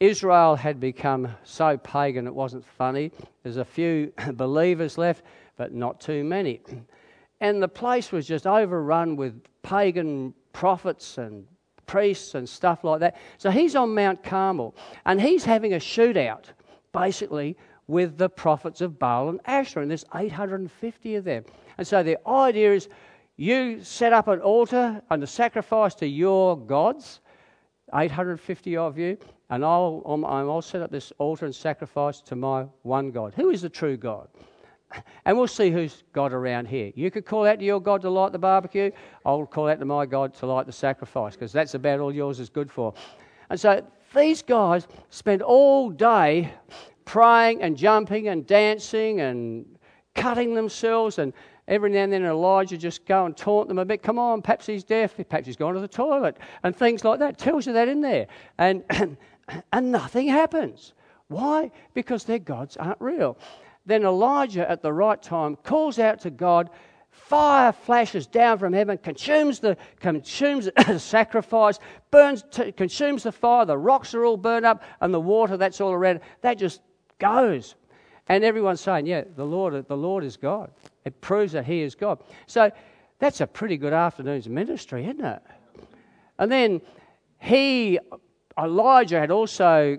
[0.01, 3.11] Israel had become so pagan it wasn't funny.
[3.43, 5.25] There's a few believers left,
[5.57, 6.61] but not too many.
[7.41, 11.45] And the place was just overrun with pagan prophets and
[11.87, 13.17] priests and stuff like that.
[13.39, 16.45] So he's on Mount Carmel and he's having a shootout,
[16.93, 17.57] basically,
[17.90, 19.83] with the prophets of Baal and Asherah.
[19.83, 21.44] And there's 850 of them.
[21.76, 22.88] And so the idea is
[23.37, 27.20] you set up an altar and a sacrifice to your gods,
[27.92, 29.18] 850 of you,
[29.50, 33.35] and I'll, um, I'll set up this altar and sacrifice to my one God.
[33.35, 34.29] Who is the true God?
[35.24, 36.92] And we'll see who's God around here.
[36.94, 38.90] You could call out to your God to light the barbecue.
[39.24, 42.40] I'll call out to my God to light the sacrifice because that's about all yours
[42.40, 42.94] is good for.
[43.50, 46.53] And so these guys spend all day
[47.05, 49.67] praying and jumping and dancing and
[50.15, 51.19] cutting themselves.
[51.19, 51.33] And
[51.69, 54.03] every now and then Elijah just go and taunt them a bit.
[54.03, 55.17] Come on, perhaps he's deaf.
[55.17, 56.37] Perhaps he's gone to the toilet.
[56.63, 57.39] And things like that.
[57.39, 58.27] Tells you that in there.
[58.59, 58.85] And,
[59.73, 60.95] and nothing happens.
[61.29, 61.71] Why?
[61.95, 63.39] Because their gods aren't real.
[63.87, 66.71] Then Elijah, at the right time, calls out to God.
[67.11, 71.79] Fire flashes down from heaven, consumes the, consumes the sacrifice,
[72.11, 73.65] burns, t- consumes the fire.
[73.65, 76.81] The rocks are all burned up, and the water that's all around that just
[77.21, 77.77] goes.
[78.29, 80.71] And everyone's saying, "Yeah, the Lord, the Lord is God."
[81.05, 82.23] It proves that He is God.
[82.47, 82.71] So
[83.19, 85.43] that's a pretty good afternoon's ministry, isn't it?
[86.39, 86.81] And then
[87.39, 87.99] he,
[88.59, 89.99] Elijah, had also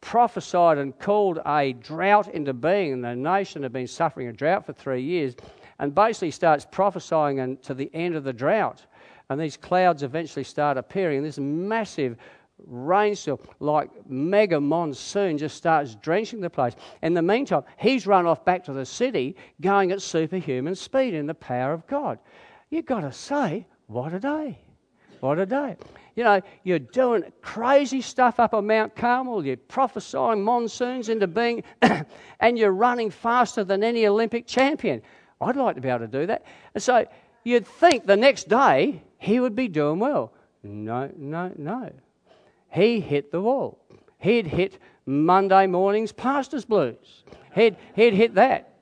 [0.00, 4.66] prophesied and called a drought into being, and the nation had been suffering a drought
[4.66, 5.34] for three years,
[5.78, 8.84] and basically starts prophesying and to the end of the drought.
[9.28, 12.16] And these clouds eventually start appearing, this massive
[12.64, 16.74] rainstorm, like mega monsoon, just starts drenching the place.
[17.02, 21.26] In the meantime, he's run off back to the city, going at superhuman speed in
[21.26, 22.18] the power of God.
[22.70, 24.58] You've got to say, what a day!
[25.20, 25.76] What a day.
[26.14, 31.62] You know, you're doing crazy stuff up on Mount Carmel, you're prophesying monsoons into being,
[32.40, 35.02] and you're running faster than any Olympic champion.
[35.40, 36.44] I'd like to be able to do that.
[36.74, 37.06] And so
[37.44, 40.32] you'd think the next day he would be doing well.
[40.62, 41.92] No, no, no.
[42.76, 43.78] He hit the wall.
[44.18, 47.24] He'd hit Monday morning's pastor's blues.
[47.54, 48.74] He'd, he'd hit that.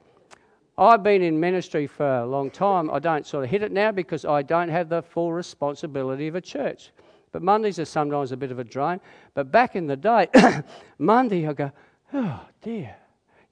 [0.77, 2.91] I've been in ministry for a long time.
[2.91, 6.35] I don't sort of hit it now because I don't have the full responsibility of
[6.35, 6.91] a church.
[7.31, 9.01] But Mondays are sometimes a bit of a drain.
[9.35, 10.27] But back in the day,
[10.99, 11.71] Monday I go,
[12.13, 12.97] oh dear.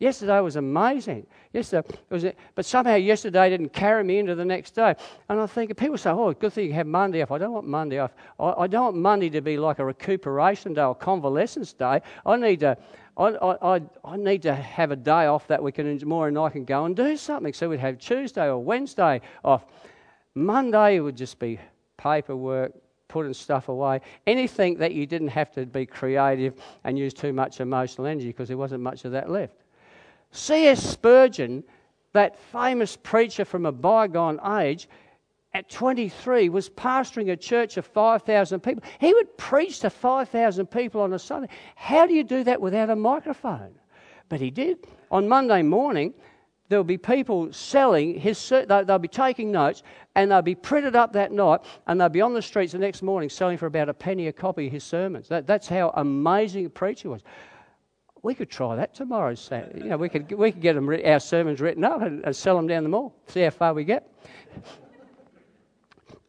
[0.03, 1.29] Yesterday was amazing.
[1.53, 4.97] Yesterday was, but somehow yesterday didn't carry me into the next day.
[5.29, 7.69] And I think people say, "Oh, good thing you have Monday off." I don't want
[7.69, 8.11] Monday off.
[8.41, 12.01] I, I don't want Monday to be like a recuperation day or convalescence day.
[12.27, 12.77] I need to,
[13.17, 16.51] I, I, I, need to have a day off that we can, Maureen and I
[16.51, 17.53] can go and do something.
[17.53, 19.67] So we'd have Tuesday or Wednesday off.
[20.35, 21.61] Monday would just be
[21.97, 22.73] paperwork,
[23.07, 24.01] putting stuff away.
[24.27, 28.49] Anything that you didn't have to be creative and use too much emotional energy because
[28.49, 29.62] there wasn't much of that left.
[30.33, 30.83] C.S.
[30.83, 31.63] Spurgeon,
[32.13, 34.89] that famous preacher from a bygone age,
[35.55, 38.83] at 23 was pastoring a church of 5,000 people.
[38.99, 41.49] He would preach to 5,000 people on a Sunday.
[41.77, 43.75] How do you do that without a microphone?
[44.31, 44.87] But he did.
[45.11, 46.15] On Monday morning,
[46.71, 49.83] there'll be people selling his, they'll be taking notes
[50.15, 53.03] and they'll be printed up that night and they'll be on the streets the next
[53.03, 55.29] morning selling for about a penny a copy his sermons.
[55.29, 57.21] That, that's how amazing a preacher was.
[58.23, 59.35] We could try that tomorrow.
[59.35, 62.35] So, You know, we could, we could get them, our sermons written up and, and
[62.35, 64.09] sell them down the mall, see how far we get.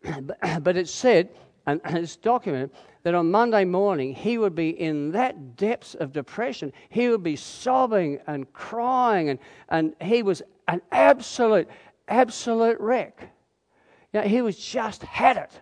[0.22, 1.30] but, but it's said,
[1.68, 2.72] and it's documented,
[3.04, 6.74] that on Monday morning he would be in that depths of depression.
[6.90, 11.68] He would be sobbing and crying, and, and he was an absolute,
[12.08, 13.30] absolute wreck.
[14.14, 15.62] You know, he was just had it.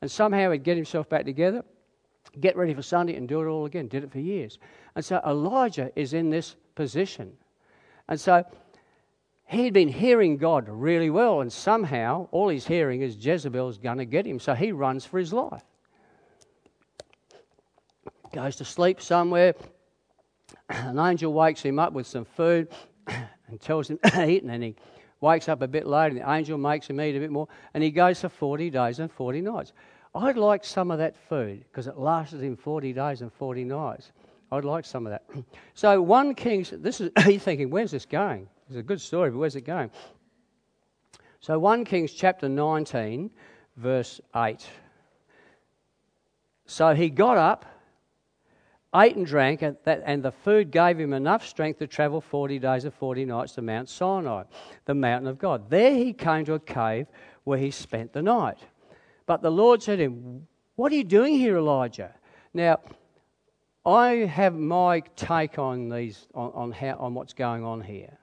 [0.00, 1.64] And somehow he'd get himself back together,
[2.40, 3.86] get ready for Sunday, and do it all again.
[3.86, 4.58] Did it for years.
[4.94, 7.32] And so Elijah is in this position.
[8.08, 8.44] And so
[9.46, 14.04] he'd been hearing God really well, and somehow all he's hearing is Jezebel's going to
[14.04, 14.38] get him.
[14.38, 15.62] So he runs for his life.
[18.32, 19.54] Goes to sleep somewhere.
[20.68, 22.68] An angel wakes him up with some food
[23.06, 24.76] and tells him to eat, and then he
[25.20, 27.82] wakes up a bit later, and the angel makes him eat a bit more, and
[27.84, 29.72] he goes for 40 days and 40 nights.
[30.14, 34.12] I'd like some of that food because it lasted him 40 days and 40 nights.
[34.52, 35.24] I'd like some of that.
[35.74, 38.46] So, 1 Kings, this is, you're thinking, where's this going?
[38.68, 39.90] It's a good story, but where's it going?
[41.40, 43.30] So, 1 Kings chapter 19,
[43.76, 44.64] verse 8.
[46.66, 47.66] So he got up
[48.94, 52.58] ate and drank, and, that, and the food gave him enough strength to travel 40
[52.58, 54.44] days and 40 nights to Mount Sinai,
[54.84, 55.70] the mountain of God.
[55.70, 57.06] There he came to a cave
[57.44, 58.58] where he spent the night.
[59.24, 60.46] But the Lord said to him,
[60.76, 62.12] What are you doing here, Elijah?
[62.52, 62.80] Now,
[63.84, 68.18] I have my take on these, on, on, how, on what's going on here.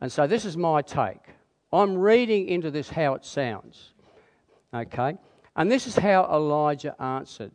[0.00, 1.22] And so this is my take.
[1.72, 3.92] I'm reading into this how it sounds.
[4.74, 5.16] Okay?
[5.56, 7.52] And this is how Elijah answered.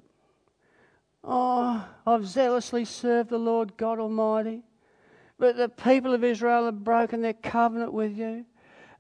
[1.24, 4.64] Oh, I've zealously served the Lord God Almighty,
[5.38, 8.46] but the people of Israel have broken their covenant with you,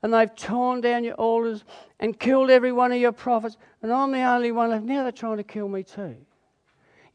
[0.03, 1.63] and they've torn down your altars
[1.99, 4.83] and killed every one of your prophets, and I'm the only one left.
[4.83, 6.17] Now they're trying to kill me too.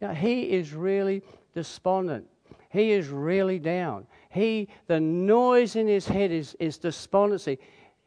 [0.01, 1.23] You know, he is really
[1.55, 2.27] despondent.
[2.71, 4.07] He is really down.
[4.31, 7.59] He, the noise in his head is, is despondency.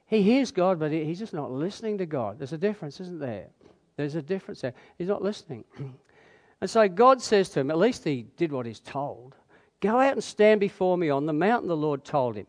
[0.08, 2.38] He hears God, but he's just not listening to God.
[2.38, 3.48] There's a difference, isn't there?
[3.96, 4.74] There's a difference there.
[4.98, 5.64] He's not listening.
[6.62, 9.36] and so God says to him, at least he did what he's told
[9.80, 12.48] go out and stand before me on the mountain, the Lord told him.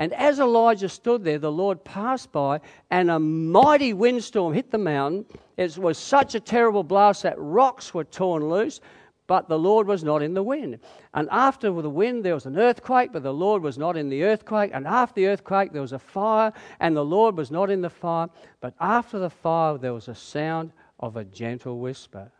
[0.00, 4.78] And as Elijah stood there, the Lord passed by, and a mighty windstorm hit the
[4.78, 5.26] mountain.
[5.58, 8.80] It was such a terrible blast that rocks were torn loose,
[9.26, 10.78] but the Lord was not in the wind.
[11.12, 14.24] And after the wind, there was an earthquake, but the Lord was not in the
[14.24, 14.70] earthquake.
[14.72, 17.90] And after the earthquake, there was a fire, and the Lord was not in the
[17.90, 18.28] fire.
[18.62, 22.32] But after the fire, there was a sound of a gentle whisper.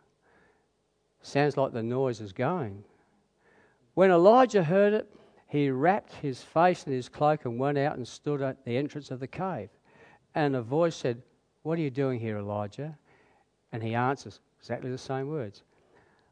[1.21, 2.83] Sounds like the noise is going.
[3.93, 5.13] When Elijah heard it,
[5.51, 9.11] he wrapped his face in his cloak and went out and stood at the entrance
[9.11, 9.67] of the cave.
[10.33, 11.21] And a voice said,
[11.63, 12.97] What are you doing here, Elijah?
[13.73, 15.63] And he answers exactly the same words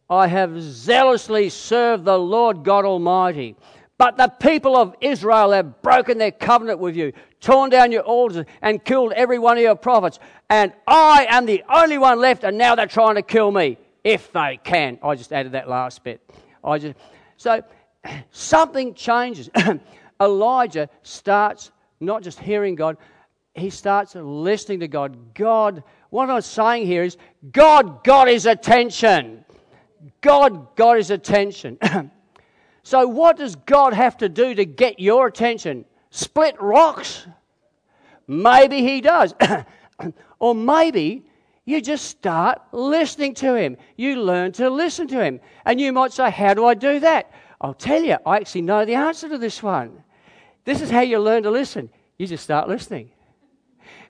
[0.09, 3.57] I have zealously served the Lord God Almighty.
[3.97, 7.11] But the people of Israel have broken their covenant with you,
[7.41, 10.19] torn down your altars, and killed every one of your prophets.
[10.49, 14.31] And I am the only one left, and now they're trying to kill me if
[14.31, 14.97] they can.
[15.03, 16.21] I just added that last bit.
[16.63, 16.95] I just
[17.35, 17.61] so
[18.31, 19.49] something changes.
[20.21, 22.97] Elijah starts not just hearing God,
[23.53, 25.33] he starts listening to God.
[25.33, 27.17] God, what I'm saying here is
[27.51, 29.43] God got his attention.
[30.21, 31.77] God got his attention.
[32.83, 35.85] so, what does God have to do to get your attention?
[36.09, 37.27] Split rocks?
[38.27, 39.33] Maybe he does.
[40.39, 41.25] or maybe
[41.65, 43.77] you just start listening to him.
[43.95, 45.39] You learn to listen to him.
[45.65, 47.31] And you might say, How do I do that?
[47.61, 50.03] I'll tell you, I actually know the answer to this one.
[50.63, 51.89] This is how you learn to listen.
[52.17, 53.11] You just start listening.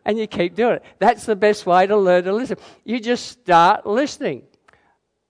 [0.05, 0.83] And you keep doing it.
[0.99, 2.57] That's the best way to learn to listen.
[2.83, 4.43] You just start listening.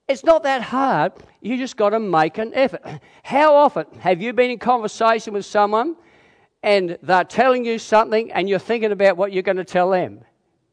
[0.08, 1.12] It's not that hard.
[1.40, 2.82] You just got to make an effort.
[3.22, 5.96] How often have you been in conversation with someone
[6.62, 10.24] and they're telling you something and you're thinking about what you're going to tell them?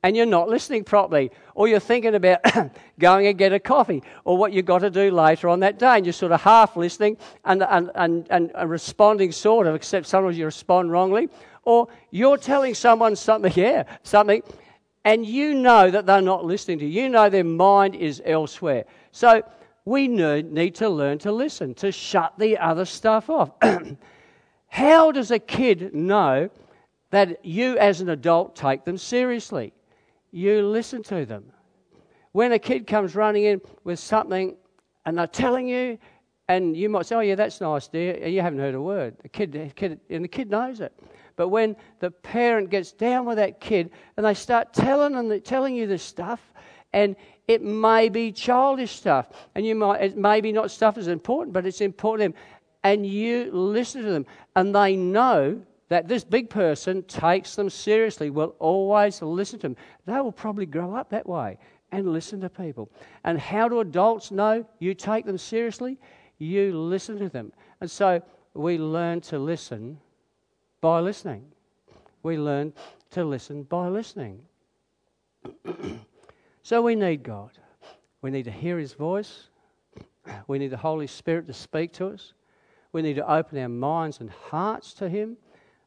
[0.03, 2.41] And you're not listening properly, or you're thinking about
[2.99, 5.97] going and get a coffee, or what you've got to do later on that day,
[5.97, 10.37] and you're sort of half listening and, and, and, and responding, sort of, except sometimes
[10.37, 11.29] you respond wrongly,
[11.63, 14.43] or you're telling someone something, yeah, something,
[15.03, 17.03] and you know that they're not listening to you.
[17.03, 18.85] You know their mind is elsewhere.
[19.11, 19.41] So
[19.85, 23.51] we need to learn to listen, to shut the other stuff off.
[24.67, 26.49] How does a kid know
[27.11, 29.71] that you, as an adult, take them seriously?
[30.31, 31.45] You listen to them.
[32.31, 34.55] When a kid comes running in with something
[35.05, 35.97] and they're telling you,
[36.49, 39.15] and you might say, Oh, yeah, that's nice, dear, and you haven't heard a word.
[39.21, 40.93] The kid, the kid, and the kid knows it.
[41.35, 45.75] But when the parent gets down with that kid and they start telling them, telling
[45.75, 46.53] you this stuff,
[46.93, 47.15] and
[47.47, 51.53] it may be childish stuff, and you might it may be not stuff that's important,
[51.53, 52.43] but it's important to them.
[52.83, 54.25] And you listen to them,
[54.55, 59.77] and they know that this big person takes them seriously, will always listen to them.
[60.05, 61.57] They will probably grow up that way
[61.91, 62.89] and listen to people.
[63.23, 65.97] And how do adults know you take them seriously?
[66.37, 67.53] You listen to them.
[67.79, 68.21] And so
[68.53, 69.99] we learn to listen
[70.81, 71.45] by listening.
[72.23, 72.73] We learn
[73.11, 74.41] to listen by listening.
[76.67, 77.51] So we need God.
[78.21, 79.47] We need to hear His voice.
[80.47, 82.33] We need the Holy Spirit to speak to us.
[82.91, 85.37] We need to open our minds and hearts to Him.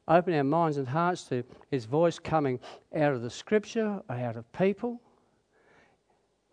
[0.07, 2.59] Open our minds and hearts to His voice coming
[2.95, 5.01] out of the Scripture, out of people.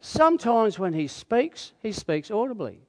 [0.01, 2.81] Sometimes when He speaks, He speaks audibly.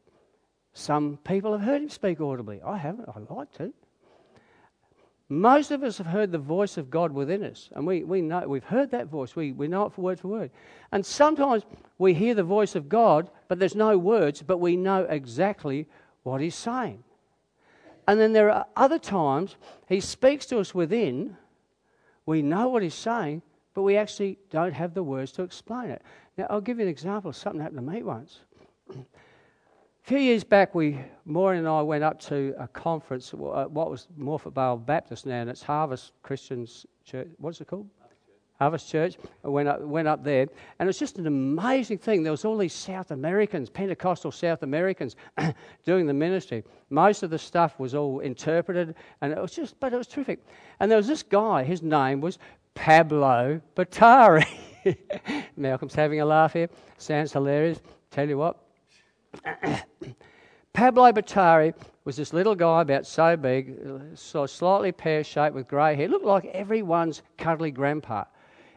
[0.74, 2.62] Some people have heard Him speak audibly.
[2.62, 3.10] I haven't.
[3.10, 3.74] I like to.
[5.32, 8.48] Most of us have heard the voice of God within us, and we, we know
[8.48, 9.36] we've heard that voice.
[9.36, 10.50] We, we know it for word for word.
[10.92, 11.64] And sometimes
[12.00, 15.88] we hear the voice of God, but there's no words, but we know exactly
[16.24, 17.04] what He's saying.
[18.10, 19.56] And then there are other times
[19.88, 21.38] He speaks to us within,
[22.26, 23.44] we know what He's saying,
[23.76, 26.02] but we actually don't have the words to explain it.
[26.36, 28.40] Now, I'll give you an example of something happened to me once.
[28.90, 28.96] A
[30.02, 34.08] few years back, we, Maureen and I went up to a conference, uh, what was
[34.18, 37.28] Morphett Vale Baptist now, and it's Harvest Christians Church.
[37.38, 37.88] What's it called?
[38.60, 39.18] Harvest Church.
[39.44, 42.24] I went up, went up there, and it was just an amazing thing.
[42.24, 45.16] There was all these South Americans, Pentecostal South Americans,
[45.86, 46.66] doing the ministry.
[46.90, 50.46] Most of the stuff was all interpreted, and it was just, but it was terrific.
[50.80, 51.64] And there was this guy.
[51.64, 52.38] His name was
[52.76, 54.46] Pablo Bottari.
[55.58, 56.70] Malcolm's having a laugh here.
[56.98, 57.80] Sounds hilarious.
[58.12, 58.58] Tell you what,
[60.74, 63.78] Pablo Bottari was this little guy about so big,
[64.16, 66.08] so slightly pear shaped with grey hair.
[66.08, 68.24] Looked like everyone's cuddly grandpa.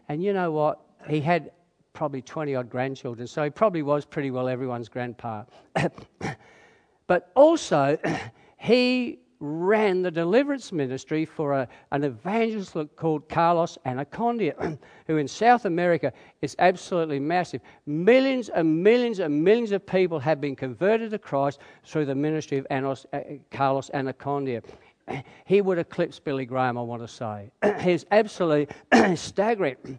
[0.08, 0.80] And you know what?
[1.08, 1.50] He had
[1.92, 5.44] probably 20 odd grandchildren, so he probably was pretty well everyone's grandpa.
[7.06, 7.98] but also,
[8.56, 14.78] he ran the deliverance ministry for a, an evangelist called Carlos Annacondia,
[15.08, 17.60] who in South America is absolutely massive.
[17.84, 22.56] Millions and millions and millions of people have been converted to Christ through the ministry
[22.56, 24.62] of Anos, uh, Carlos Annacondia.
[25.44, 27.50] He would eclipse Billy Graham, I want to say.
[27.80, 28.68] He's absolutely
[29.16, 29.98] staggering.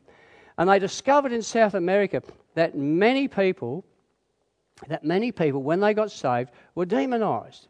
[0.57, 2.21] And they discovered in South America
[2.55, 3.85] that many people,
[4.87, 7.67] that many people, when they got saved, were demonized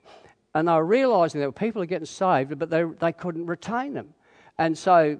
[0.55, 4.13] and they were realizing that people are getting saved, but they, they couldn't retain them.
[4.59, 5.17] And so,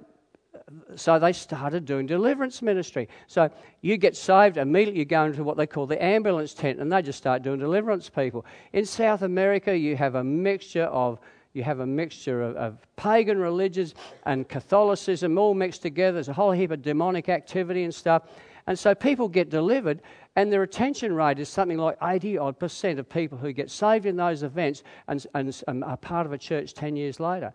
[0.94, 3.08] so they started doing deliverance ministry.
[3.26, 3.50] So
[3.80, 7.02] you get saved, immediately you go into what they call the ambulance tent, and they
[7.02, 8.46] just start doing deliverance people.
[8.72, 11.18] In South America, you have a mixture of
[11.54, 13.94] you have a mixture of, of, pagan religions
[14.26, 16.14] and Catholicism all mixed together.
[16.14, 18.24] There's a whole heap of demonic activity and stuff.
[18.66, 20.00] And so people get delivered,
[20.36, 24.06] and the retention rate is something like 80 odd percent of people who get saved
[24.06, 27.52] in those events and, and, and are part of a church 10 years later.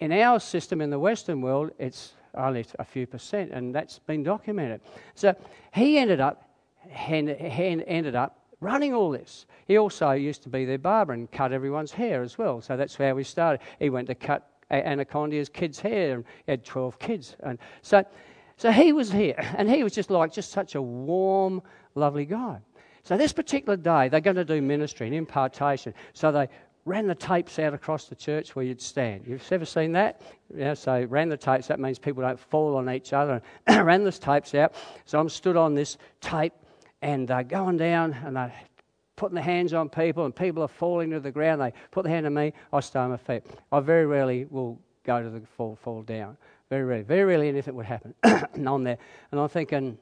[0.00, 4.22] In our system in the Western world, it's only a few percent, and that's been
[4.22, 4.80] documented.
[5.14, 5.34] So
[5.74, 6.48] he ended up,
[6.88, 9.46] ended up running all this.
[9.66, 12.60] He also used to be their barber and cut everyone's hair as well.
[12.60, 13.60] So that's how we started.
[13.78, 17.36] He went to cut Annacondia's kids' hair and had 12 kids.
[17.40, 18.04] And so
[18.56, 21.62] so he was here, and he was just like just such a warm,
[21.94, 22.58] lovely guy.
[23.02, 25.92] So this particular day, they're going to do ministry and impartation.
[26.14, 26.48] So they
[26.86, 29.26] ran the tapes out across the church where you'd stand.
[29.26, 30.22] You've ever seen that?
[30.54, 31.66] Yeah, so ran the tapes.
[31.66, 33.42] That means people don't fall on each other.
[33.66, 34.74] And ran the tapes out.
[35.04, 36.54] So I'm stood on this tape
[37.04, 38.52] and uh, going down and they're
[39.16, 41.60] putting their hands on people and people are falling to the ground.
[41.60, 42.54] They put their hand on me.
[42.72, 43.44] I stay on my feet.
[43.70, 46.38] I very rarely will go to the fall, fall down.
[46.70, 47.04] Very rarely.
[47.04, 48.96] Very rarely anything would happen And on there.
[49.30, 49.98] And I'm thinking,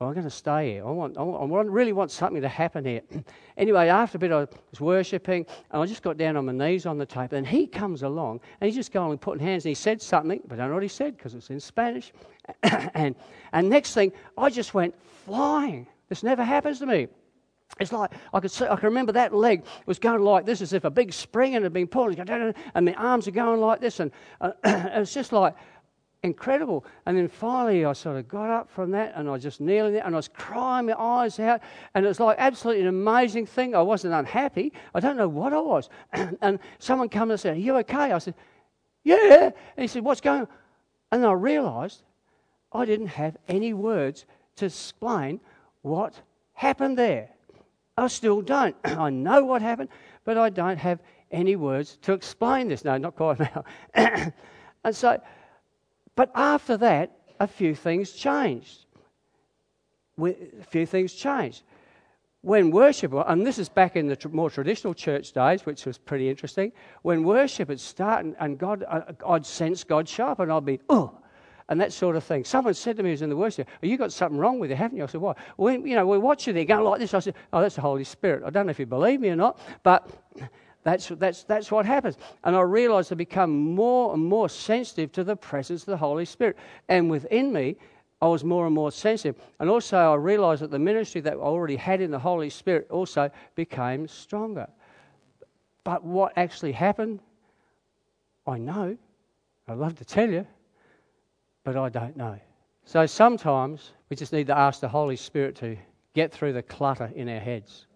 [0.00, 0.86] well, I'm going to stay here.
[0.86, 3.02] I want, I, want, I really want something to happen here.
[3.56, 6.86] anyway, after a bit, I was worshipping, and I just got down on my knees
[6.86, 7.32] on the tape.
[7.32, 10.40] And he comes along, and he's just going and putting hands, and he said something,
[10.48, 12.12] but I don't know what he said because it's in Spanish.
[12.62, 13.14] and,
[13.52, 15.86] and next thing, I just went flying.
[16.08, 17.08] This never happens to me.
[17.80, 20.72] It's like I could see, I can remember that leg was going like this, as
[20.72, 24.12] if a big spring had been pulled, and my arms are going like this, and
[24.40, 25.54] uh, it was just like
[26.26, 26.84] incredible.
[27.06, 29.94] And then finally, I sort of got up from that and I was just kneeling
[29.94, 31.60] there and I was crying my eyes out.
[31.94, 33.74] And it was like absolutely an amazing thing.
[33.74, 34.72] I wasn't unhappy.
[34.94, 35.88] I don't know what I was.
[36.42, 38.12] and someone came and said, Are you okay?
[38.12, 38.34] I said,
[39.04, 39.50] Yeah.
[39.76, 40.48] And he said, What's going on?
[41.12, 42.02] And I realized
[42.72, 44.26] I didn't have any words
[44.56, 45.40] to explain
[45.86, 46.20] what
[46.52, 47.30] happened there.
[47.96, 48.76] I still don't.
[48.84, 49.88] I know what happened,
[50.24, 52.84] but I don't have any words to explain this.
[52.84, 53.64] No, not quite now.
[54.84, 55.20] and so
[56.16, 58.86] but after that, a few things changed.
[60.20, 60.34] A
[60.66, 61.62] few things changed.
[62.40, 66.30] When worship, and this is back in the more traditional church days, which was pretty
[66.30, 66.72] interesting,
[67.02, 70.80] when worship had started, and God, uh, I'd sense God show up and I'd be,
[70.88, 71.18] oh,
[71.68, 72.44] and that sort of thing.
[72.44, 74.76] Someone said to me, who's in the worship, oh, you got something wrong with you,
[74.76, 75.04] haven't you?
[75.04, 75.34] I said, why?
[75.56, 77.12] Well, you know, we're watching there going like this.
[77.12, 78.44] I said, oh, that's the Holy Spirit.
[78.46, 80.08] I don't know if you believe me or not, but
[80.84, 82.16] that's, that's, that's what happens.
[82.44, 86.24] And I realized I become more and more sensitive to the presence of the Holy
[86.24, 86.56] Spirit.
[86.88, 87.76] And within me,
[88.22, 89.36] I was more and more sensitive.
[89.58, 92.86] And also, I realized that the ministry that I already had in the Holy Spirit
[92.90, 94.68] also became stronger.
[95.82, 97.20] But what actually happened,
[98.46, 98.96] I know.
[99.68, 100.46] I'd love to tell you,
[101.66, 102.38] but I don't know.
[102.84, 105.76] So sometimes we just need to ask the Holy Spirit to
[106.14, 107.86] get through the clutter in our heads.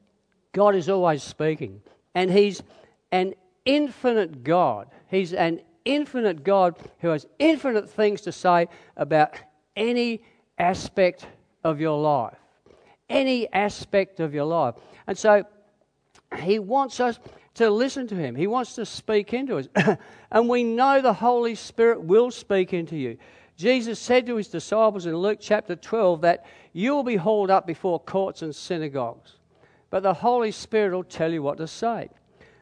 [0.52, 1.80] God is always speaking,
[2.16, 2.64] and He's
[3.12, 3.32] an
[3.64, 4.88] infinite God.
[5.08, 8.66] He's an infinite God who has infinite things to say
[8.96, 9.34] about
[9.76, 10.24] any
[10.58, 11.28] aspect
[11.62, 12.38] of your life.
[13.08, 14.74] Any aspect of your life.
[15.06, 15.44] And so
[16.38, 17.20] he wants us
[17.54, 18.34] to listen to him.
[18.34, 19.68] He wants to speak into us.
[20.32, 23.16] and we know the Holy Spirit will speak into you.
[23.60, 27.66] Jesus said to his disciples in Luke chapter 12 that you will be hauled up
[27.66, 29.36] before courts and synagogues
[29.90, 32.08] but the Holy Spirit will tell you what to say.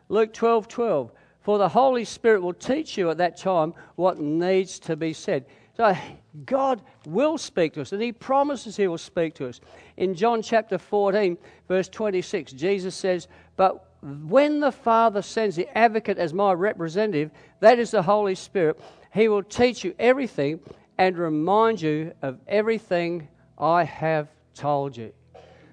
[0.09, 1.13] Luke 12 12.
[1.43, 5.47] For the Holy Spirit will teach you at that time what needs to be said.
[5.77, 5.97] So
[6.45, 9.61] God will speak to us, and He promises He will speak to us.
[9.97, 11.39] In John chapter 14,
[11.69, 17.31] verse 26, Jesus says, But when the Father sends the advocate as my representative,
[17.61, 18.79] that is the Holy Spirit,
[19.15, 20.61] He will teach you everything
[20.99, 25.13] and remind you of everything I have told you.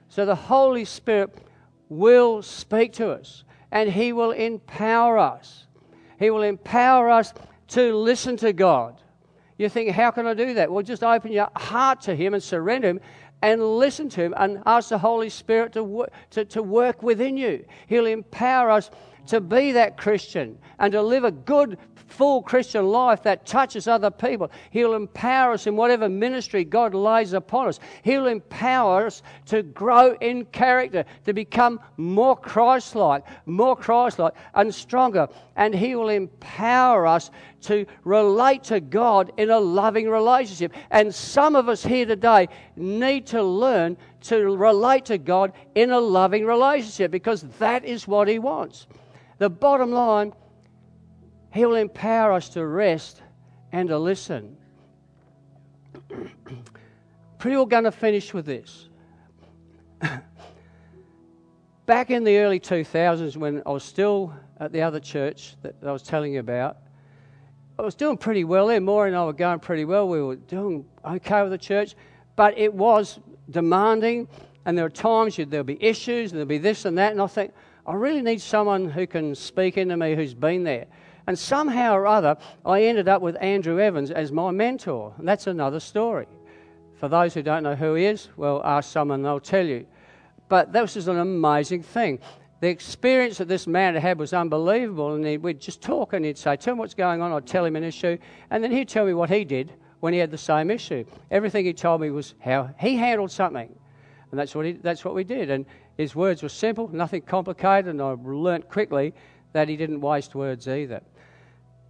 [0.07, 1.35] So the Holy Spirit
[1.89, 5.65] will speak to us and He will empower us.
[6.19, 7.33] He will empower us
[7.69, 9.01] to listen to God.
[9.57, 10.71] You think, how can I do that?
[10.71, 12.99] Well, just open your heart to Him and surrender Him
[13.41, 17.65] and listen to Him and ask the Holy Spirit to, to, to work within you.
[17.87, 18.91] He'll empower us
[19.27, 21.77] to be that Christian and to live a good,
[22.07, 24.51] full Christian life that touches other people.
[24.71, 27.79] He'll empower us in whatever ministry God lays upon us.
[28.03, 34.33] He'll empower us to grow in character, to become more Christ like, more Christ like,
[34.53, 35.27] and stronger.
[35.55, 37.31] And He will empower us
[37.61, 40.73] to relate to God in a loving relationship.
[40.91, 45.99] And some of us here today need to learn to relate to God in a
[45.99, 48.87] loving relationship because that is what He wants.
[49.37, 50.33] The bottom line
[51.55, 53.21] he will empower us to rest
[53.71, 54.57] and to listen.
[57.39, 58.89] Pretty well going to finish with this.
[61.85, 65.93] Back in the early 2000s, when I was still at the other church that I
[65.93, 66.75] was telling you about,
[67.79, 68.81] I was doing pretty well there.
[68.81, 70.09] Maureen and I were going pretty well.
[70.09, 71.95] We were doing okay with the church,
[72.35, 74.27] but it was demanding,
[74.65, 77.27] and there were times there'll be issues, and there'll be this and that, and I
[77.27, 77.53] think,
[77.87, 80.87] I really need someone who can speak into me who's been there.
[81.27, 85.13] And somehow or other, I ended up with Andrew Evans as my mentor.
[85.17, 86.27] And that's another story.
[86.95, 89.85] For those who don't know who he is, well, ask someone, they'll tell you.
[90.47, 92.19] But this is an amazing thing.
[92.61, 95.15] The experience that this man had was unbelievable.
[95.15, 97.31] And we'd just talk and he'd say, Tell me what's going on.
[97.31, 98.17] I'd tell him an issue.
[98.49, 101.03] And then he'd tell me what he did when he had the same issue.
[101.31, 103.73] Everything he told me was how he handled something.
[104.31, 105.49] And that's what, he, that's what we did.
[105.49, 105.65] And
[105.97, 107.87] his words were simple, nothing complicated.
[107.87, 109.13] And I learnt quickly
[109.53, 111.01] that he didn't waste words either.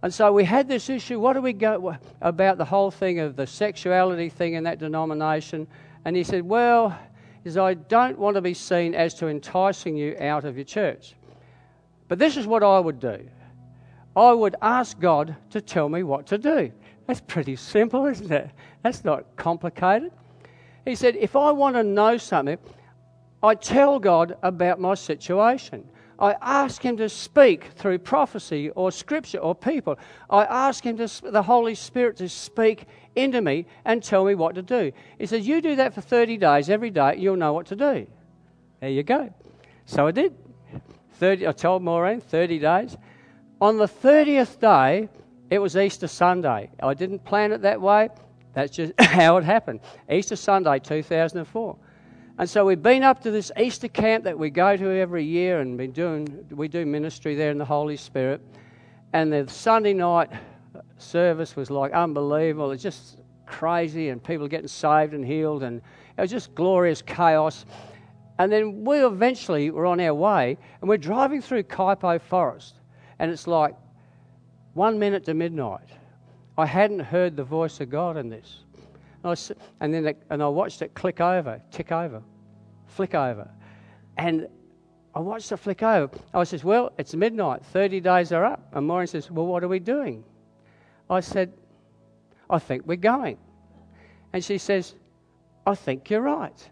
[0.06, 3.34] And so we had this issue what do we go about the whole thing of
[3.34, 5.66] the sexuality thing in that denomination?
[6.04, 6.96] And he said, Well,
[7.42, 11.16] is I don't want to be seen as to enticing you out of your church.
[12.06, 13.28] But this is what I would do
[14.14, 16.70] I would ask God to tell me what to do.
[17.08, 18.48] That's pretty simple, isn't it?
[18.84, 20.12] That's not complicated.
[20.84, 22.58] He said, If I want to know something,
[23.42, 25.84] I tell God about my situation.
[26.18, 29.98] I ask Him to speak through prophecy or scripture or people.
[30.30, 34.54] I ask Him to, the Holy Spirit to speak into me and tell me what
[34.54, 34.92] to do.
[35.18, 38.06] He says, You do that for 30 days every day, you'll know what to do.
[38.80, 39.32] There you go.
[39.84, 40.34] So I did.
[41.14, 42.96] 30, I told Maureen 30 days.
[43.60, 45.08] On the 30th day,
[45.48, 46.70] it was Easter Sunday.
[46.82, 48.10] I didn't plan it that way.
[48.52, 49.80] That's just how it happened.
[50.10, 51.76] Easter Sunday, 2004.
[52.38, 55.60] And so we've been up to this Easter camp that we go to every year
[55.60, 58.42] and been doing, we do ministry there in the Holy Spirit.
[59.14, 60.28] And the Sunday night
[60.98, 62.72] service was like unbelievable.
[62.72, 65.80] It's just crazy and people getting saved and healed and
[66.18, 67.64] it was just glorious chaos.
[68.38, 72.74] And then we eventually were on our way and we're driving through Kuitpo Forest
[73.18, 73.74] and it's like
[74.74, 75.88] one minute to midnight.
[76.58, 78.58] I hadn't heard the voice of God in this.
[79.26, 82.22] And, I, and then it, and I watched it click over, tick over,
[82.86, 83.50] flick over.
[84.16, 84.46] And
[85.16, 86.16] I watched it flick over.
[86.32, 88.68] I says, Well, it's midnight, 30 days are up.
[88.72, 90.22] And Maureen says, Well, what are we doing?
[91.10, 91.52] I said,
[92.48, 93.36] I think we're going.
[94.32, 94.94] And she says,
[95.66, 96.70] I think you're right.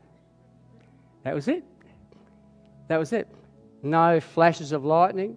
[1.24, 1.64] That was it.
[2.86, 3.26] That was it.
[3.82, 5.36] No flashes of lightning,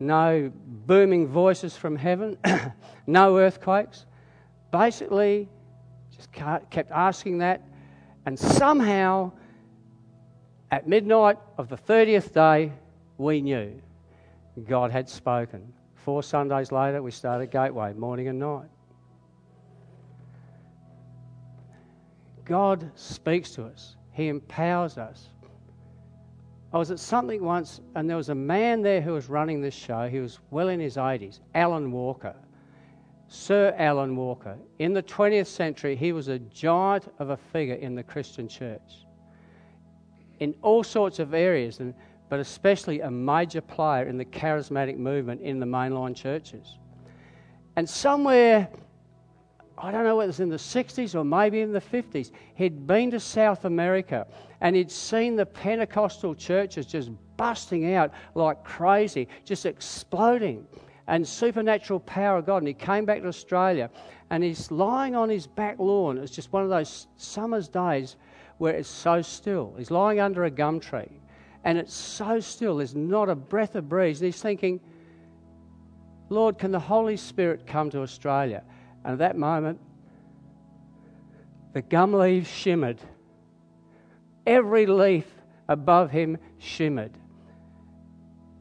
[0.00, 0.50] no
[0.86, 2.38] booming voices from heaven,
[3.06, 4.06] no earthquakes.
[4.70, 5.48] Basically,
[6.16, 7.62] just kept asking that.
[8.24, 9.32] And somehow,
[10.70, 12.72] at midnight of the 30th day,
[13.18, 13.80] we knew
[14.68, 15.72] God had spoken.
[15.94, 18.68] Four Sundays later, we started Gateway, morning and night.
[22.44, 25.30] God speaks to us, He empowers us.
[26.72, 29.74] I was at something once, and there was a man there who was running this
[29.74, 30.08] show.
[30.08, 32.34] He was well in his 80s, Alan Walker.
[33.28, 34.56] Sir Alan Walker.
[34.78, 39.04] In the 20th century, he was a giant of a figure in the Christian church
[40.38, 41.94] in all sorts of areas, and,
[42.28, 46.78] but especially a major player in the charismatic movement in the mainline churches.
[47.76, 48.68] And somewhere
[49.78, 52.30] I don't know whether it was in the 60s or maybe in the 50s.
[52.54, 54.26] He'd been to South America
[54.60, 60.66] and he'd seen the Pentecostal churches just busting out like crazy, just exploding,
[61.08, 62.58] and supernatural power of God.
[62.58, 63.90] And he came back to Australia
[64.30, 66.18] and he's lying on his back lawn.
[66.18, 68.16] It's just one of those summer's days
[68.58, 69.74] where it's so still.
[69.76, 71.20] He's lying under a gum tree
[71.66, 74.20] and it's so still, there's not a breath of breeze.
[74.20, 74.80] And he's thinking,
[76.28, 78.62] Lord, can the Holy Spirit come to Australia?
[79.04, 79.80] And at that moment,
[81.72, 83.00] the gum leaves shimmered.
[84.46, 85.26] Every leaf
[85.68, 87.18] above him shimmered.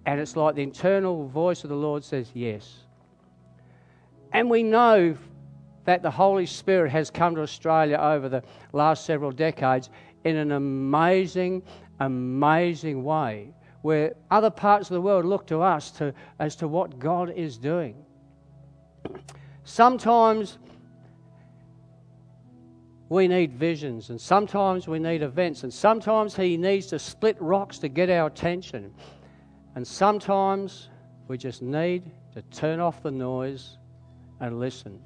[0.06, 2.82] And it's like the internal voice of the Lord says, Yes.
[4.32, 5.18] And we know
[5.86, 8.44] that the Holy Spirit has come to Australia over the
[8.74, 9.90] last several decades
[10.24, 11.64] in an amazing,
[12.00, 13.54] amazing way
[13.86, 17.56] where other parts of the world look to us to, as to what God is
[17.56, 17.96] doing.
[19.64, 20.58] Sometimes
[23.10, 27.78] we need visions, and sometimes we need events, and sometimes He needs to split rocks
[27.78, 28.92] to get our attention,
[29.76, 30.90] and sometimes
[31.28, 33.78] we just need to turn off the noise
[34.40, 35.02] and listen.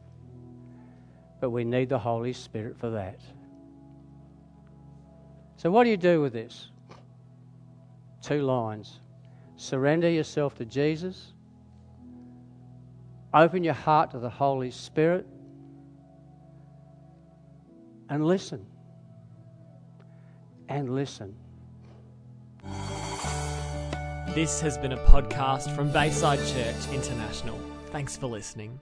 [1.41, 3.20] But we need the Holy Spirit for that.
[5.57, 6.70] So, what do you do with this?
[8.22, 8.99] Two lines
[9.55, 11.34] surrender yourself to Jesus,
[13.34, 15.28] open your heart to the Holy Spirit,
[18.09, 18.65] and listen.
[20.70, 21.36] And listen.
[24.39, 27.59] This has been a podcast from Bayside Church International.
[27.87, 28.79] Thanks for listening.